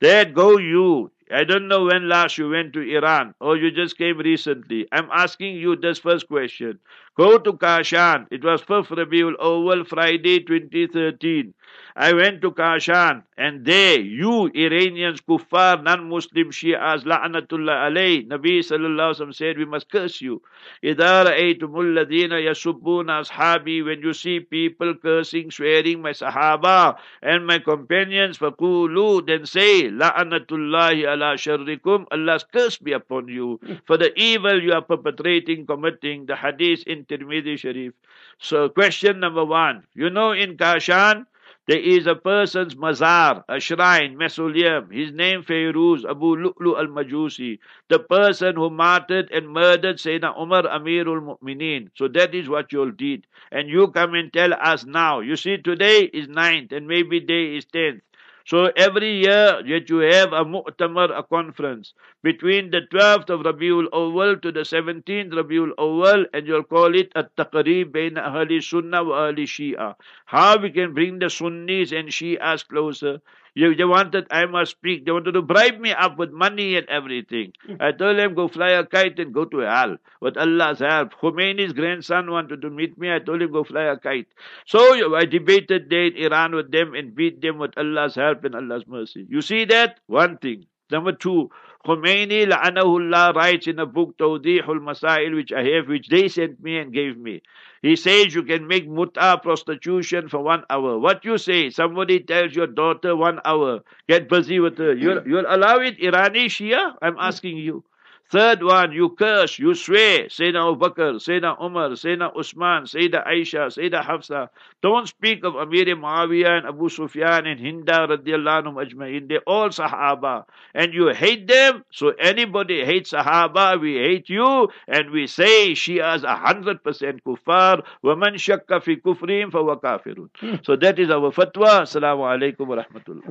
That 0.00 0.34
go 0.34 0.58
you. 0.58 1.10
I 1.32 1.42
don't 1.44 1.66
know 1.66 1.86
when 1.86 2.08
last 2.08 2.38
you 2.38 2.48
went 2.50 2.72
to 2.74 2.80
Iran 2.80 3.34
or 3.40 3.56
you 3.56 3.70
just 3.72 3.98
came 3.98 4.18
recently. 4.18 4.86
I'm 4.92 5.08
asking 5.12 5.56
you 5.56 5.74
this 5.74 5.98
first 5.98 6.28
question. 6.28 6.78
Go 7.16 7.38
to 7.38 7.52
Kashan. 7.54 8.26
It 8.30 8.44
was 8.44 8.62
5th 8.62 8.90
Rabiul 8.90 9.34
Awal, 9.40 9.84
Friday 9.88 10.40
2013. 10.40 11.52
I 11.95 12.13
went 12.13 12.41
to 12.41 12.51
Kashan 12.51 13.23
and 13.37 13.65
there 13.65 13.99
you 13.99 14.49
Iranians, 14.55 15.21
kuffar, 15.21 15.83
non-Muslim 15.83 16.51
Shias, 16.51 17.03
la'anatullah 17.03 17.89
alayh, 17.89 18.27
Nabi 18.27 18.59
sallallahu 18.59 19.19
alaihi 19.19 19.35
said, 19.35 19.57
we 19.57 19.65
must 19.65 19.89
curse 19.91 20.21
you. 20.21 20.41
إِذَا 20.83 21.25
رَأَيْتُمُ 21.25 21.71
الَّذِينَ 21.71 22.31
يَسُبُّونَ 22.31 23.07
أَصْحَابِي 23.07 23.85
When 23.85 24.01
you 24.01 24.13
see 24.13 24.39
people 24.39 24.93
cursing, 24.95 25.51
swearing 25.51 26.01
my 26.01 26.11
Sahaba 26.11 26.97
and 27.21 27.45
my 27.45 27.59
companions, 27.59 28.37
فَقُولُوا 28.37 29.25
Then 29.27 29.45
say, 29.45 29.89
لَعَنَةُ 29.89 30.47
ala 30.51 31.35
sharrikum 31.35 32.05
Allah's 32.11 32.43
curse 32.43 32.77
be 32.77 32.93
upon 32.93 33.27
you 33.27 33.59
for 33.85 33.97
the 33.97 34.11
evil 34.19 34.61
you 34.61 34.73
are 34.73 34.81
perpetrating, 34.81 35.65
committing. 35.65 36.25
The 36.25 36.35
hadith 36.35 36.83
in 36.87 37.05
Tirmidhi 37.05 37.57
Sharif. 37.57 37.93
So 38.39 38.69
question 38.69 39.19
number 39.19 39.45
one. 39.45 39.83
You 39.93 40.09
know 40.09 40.31
in 40.31 40.57
Kashan, 40.57 41.25
there 41.66 41.80
is 41.80 42.06
a 42.06 42.14
person's 42.14 42.74
mazar, 42.76 43.44
a 43.48 43.58
shrine, 43.60 44.16
mausoleum. 44.16 44.90
His 44.90 45.12
name 45.12 45.42
Fairuz 45.42 46.04
Abu 46.08 46.36
Lu'lu 46.36 46.78
al-Majusi, 46.78 47.58
the 47.88 47.98
person 47.98 48.56
who 48.56 48.70
martyred 48.70 49.30
and 49.32 49.48
murdered 49.48 49.96
Sayyidina 49.96 50.40
Umar 50.40 50.62
Amirul 50.62 51.36
Mu'mineen. 51.38 51.90
So 51.94 52.08
that 52.08 52.34
is 52.34 52.48
what 52.48 52.72
you 52.72 52.92
did. 52.92 53.26
And 53.50 53.68
you 53.68 53.88
come 53.88 54.14
and 54.14 54.32
tell 54.32 54.54
us 54.54 54.84
now. 54.84 55.20
You 55.20 55.36
see, 55.36 55.58
today 55.58 56.02
is 56.04 56.28
ninth 56.28 56.72
and 56.72 56.86
maybe 56.86 57.20
day 57.20 57.56
is 57.56 57.64
tenth. 57.64 58.02
So 58.46 58.70
every 58.76 59.24
year 59.24 59.60
that 59.60 59.90
you 59.90 59.98
have 59.98 60.32
a 60.32 60.44
mu'tamar, 60.44 61.10
a 61.18 61.24
conference, 61.24 61.94
between 62.22 62.70
the 62.70 62.82
12th 62.92 63.28
of 63.28 63.40
Rabiul 63.40 63.88
Awal 63.92 64.36
to 64.40 64.52
the 64.52 64.60
17th 64.60 65.32
Rabiul 65.32 65.72
Awal, 65.76 66.26
and 66.32 66.46
you'll 66.46 66.62
call 66.62 66.94
it 66.94 67.10
a 67.16 67.24
taqreeb 67.24 67.90
bain 67.90 68.14
ahli 68.14 68.62
sunnah 68.62 69.02
wa 69.02 69.26
ahli 69.26 69.46
shia. 69.46 69.96
How 70.26 70.58
we 70.58 70.70
can 70.70 70.94
bring 70.94 71.18
the 71.18 71.28
Sunnis 71.28 71.90
and 71.90 72.08
Shias 72.08 72.66
closer. 72.68 73.20
You, 73.56 73.74
they 73.74 73.84
wanted 73.84 74.26
I 74.30 74.44
must 74.44 74.72
speak. 74.72 75.06
They 75.06 75.12
wanted 75.12 75.32
to 75.32 75.40
bribe 75.40 75.80
me 75.80 75.90
up 75.90 76.18
with 76.18 76.30
money 76.30 76.76
and 76.76 76.86
everything. 76.90 77.54
Hmm. 77.64 77.76
I 77.80 77.92
told 77.92 78.18
them 78.18 78.34
go 78.34 78.48
fly 78.48 78.72
a 78.72 78.84
kite 78.84 79.18
and 79.18 79.32
go 79.32 79.46
to 79.46 79.60
hell. 79.60 79.96
With 80.20 80.36
Allah's 80.36 80.80
help. 80.80 81.14
Khomeini's 81.14 81.72
grandson 81.72 82.30
wanted 82.30 82.60
to 82.60 82.68
meet 82.68 82.98
me. 82.98 83.10
I 83.10 83.18
told 83.18 83.40
him 83.40 83.52
go 83.52 83.64
fly 83.64 83.84
a 83.84 83.96
kite. 83.96 84.26
So 84.66 85.16
I 85.16 85.24
debated 85.24 85.88
there 85.88 86.04
in 86.04 86.16
Iran 86.16 86.54
with 86.54 86.70
them 86.70 86.94
and 86.94 87.14
beat 87.14 87.40
them 87.40 87.56
with 87.56 87.72
Allah's 87.78 88.14
help 88.14 88.44
and 88.44 88.54
Allah's 88.54 88.86
mercy. 88.86 89.26
You 89.26 89.40
see 89.40 89.64
that? 89.64 90.00
One 90.06 90.36
thing. 90.36 90.66
Number 90.90 91.12
two, 91.12 91.50
Khomeini 91.86 92.46
la'anahullah 92.46 93.34
writes 93.34 93.68
in 93.68 93.78
a 93.78 93.86
book 93.86 94.18
Tawdihul 94.18 94.80
Masail 94.80 95.36
which 95.36 95.52
I 95.52 95.62
have, 95.62 95.86
which 95.86 96.08
they 96.08 96.26
sent 96.26 96.60
me 96.60 96.78
and 96.78 96.92
gave 96.92 97.16
me. 97.16 97.42
He 97.80 97.94
says 97.94 98.34
you 98.34 98.42
can 98.42 98.66
make 98.66 98.88
muta 98.88 99.38
prostitution 99.40 100.28
for 100.28 100.40
one 100.40 100.64
hour. 100.68 100.98
What 100.98 101.24
you 101.24 101.38
say? 101.38 101.70
Somebody 101.70 102.20
tells 102.20 102.56
your 102.56 102.66
daughter 102.66 103.14
one 103.14 103.40
hour, 103.44 103.84
get 104.08 104.28
busy 104.28 104.58
with 104.58 104.78
her. 104.78 104.94
You'll, 104.94 105.20
hmm. 105.20 105.30
you'll 105.30 105.46
allow 105.48 105.76
it, 105.78 105.98
Irani 106.00 106.46
Shia? 106.46 106.94
I'm 107.00 107.14
hmm. 107.14 107.20
asking 107.20 107.58
you. 107.58 107.84
Third 108.31 108.63
one, 108.63 108.93
you 108.93 109.09
curse, 109.09 109.59
you 109.59 109.75
swear, 109.75 110.27
Sayyidina 110.27 110.71
Abu 110.71 110.79
Bakr, 110.79 111.15
Sayyidina 111.15 111.61
Umar, 111.61 111.89
Sayyidina 111.89 112.33
Usman, 112.33 112.83
Sayyidina 112.83 113.27
Aisha, 113.27 113.67
Sayyidina 113.67 114.05
Hafsa. 114.05 114.49
Don't 114.81 115.05
speak 115.05 115.43
of 115.43 115.55
Amir 115.55 115.87
Muawiyah 115.97 116.59
and 116.59 116.65
Abu 116.65 116.87
Sufyan 116.87 117.45
and 117.45 117.59
Hinda 117.59 118.07
radiallahu 118.07 118.63
anhum 118.63 118.75
ajma'in. 118.75 119.27
They're 119.27 119.41
all 119.45 119.67
Sahaba. 119.67 120.45
And 120.73 120.93
you 120.93 121.09
hate 121.09 121.45
them, 121.45 121.83
so 121.91 122.13
anybody 122.17 122.85
hates 122.85 123.11
Sahaba, 123.11 123.77
we 123.81 123.95
hate 123.95 124.29
you, 124.29 124.69
and 124.87 125.11
we 125.11 125.27
say 125.27 125.73
Shias 125.73 126.23
a 126.23 126.37
hundred 126.37 126.85
percent 126.85 127.25
kuffar, 127.25 127.83
وَمَنْ 128.01 128.35
شَكَّ 128.35 128.67
فِي 128.67 129.01
كُفْرِهِمْ 129.01 129.51
فَهُوَ 129.51 129.81
كَافِرٌ. 129.81 130.65
So 130.65 130.77
that 130.77 130.99
is 130.99 131.09
our 131.09 131.31
fatwa. 131.31 131.81
Assalamu 131.81 132.23
alaikum 132.23 132.67
wa 132.67 132.77
rahmatullah. 132.77 133.23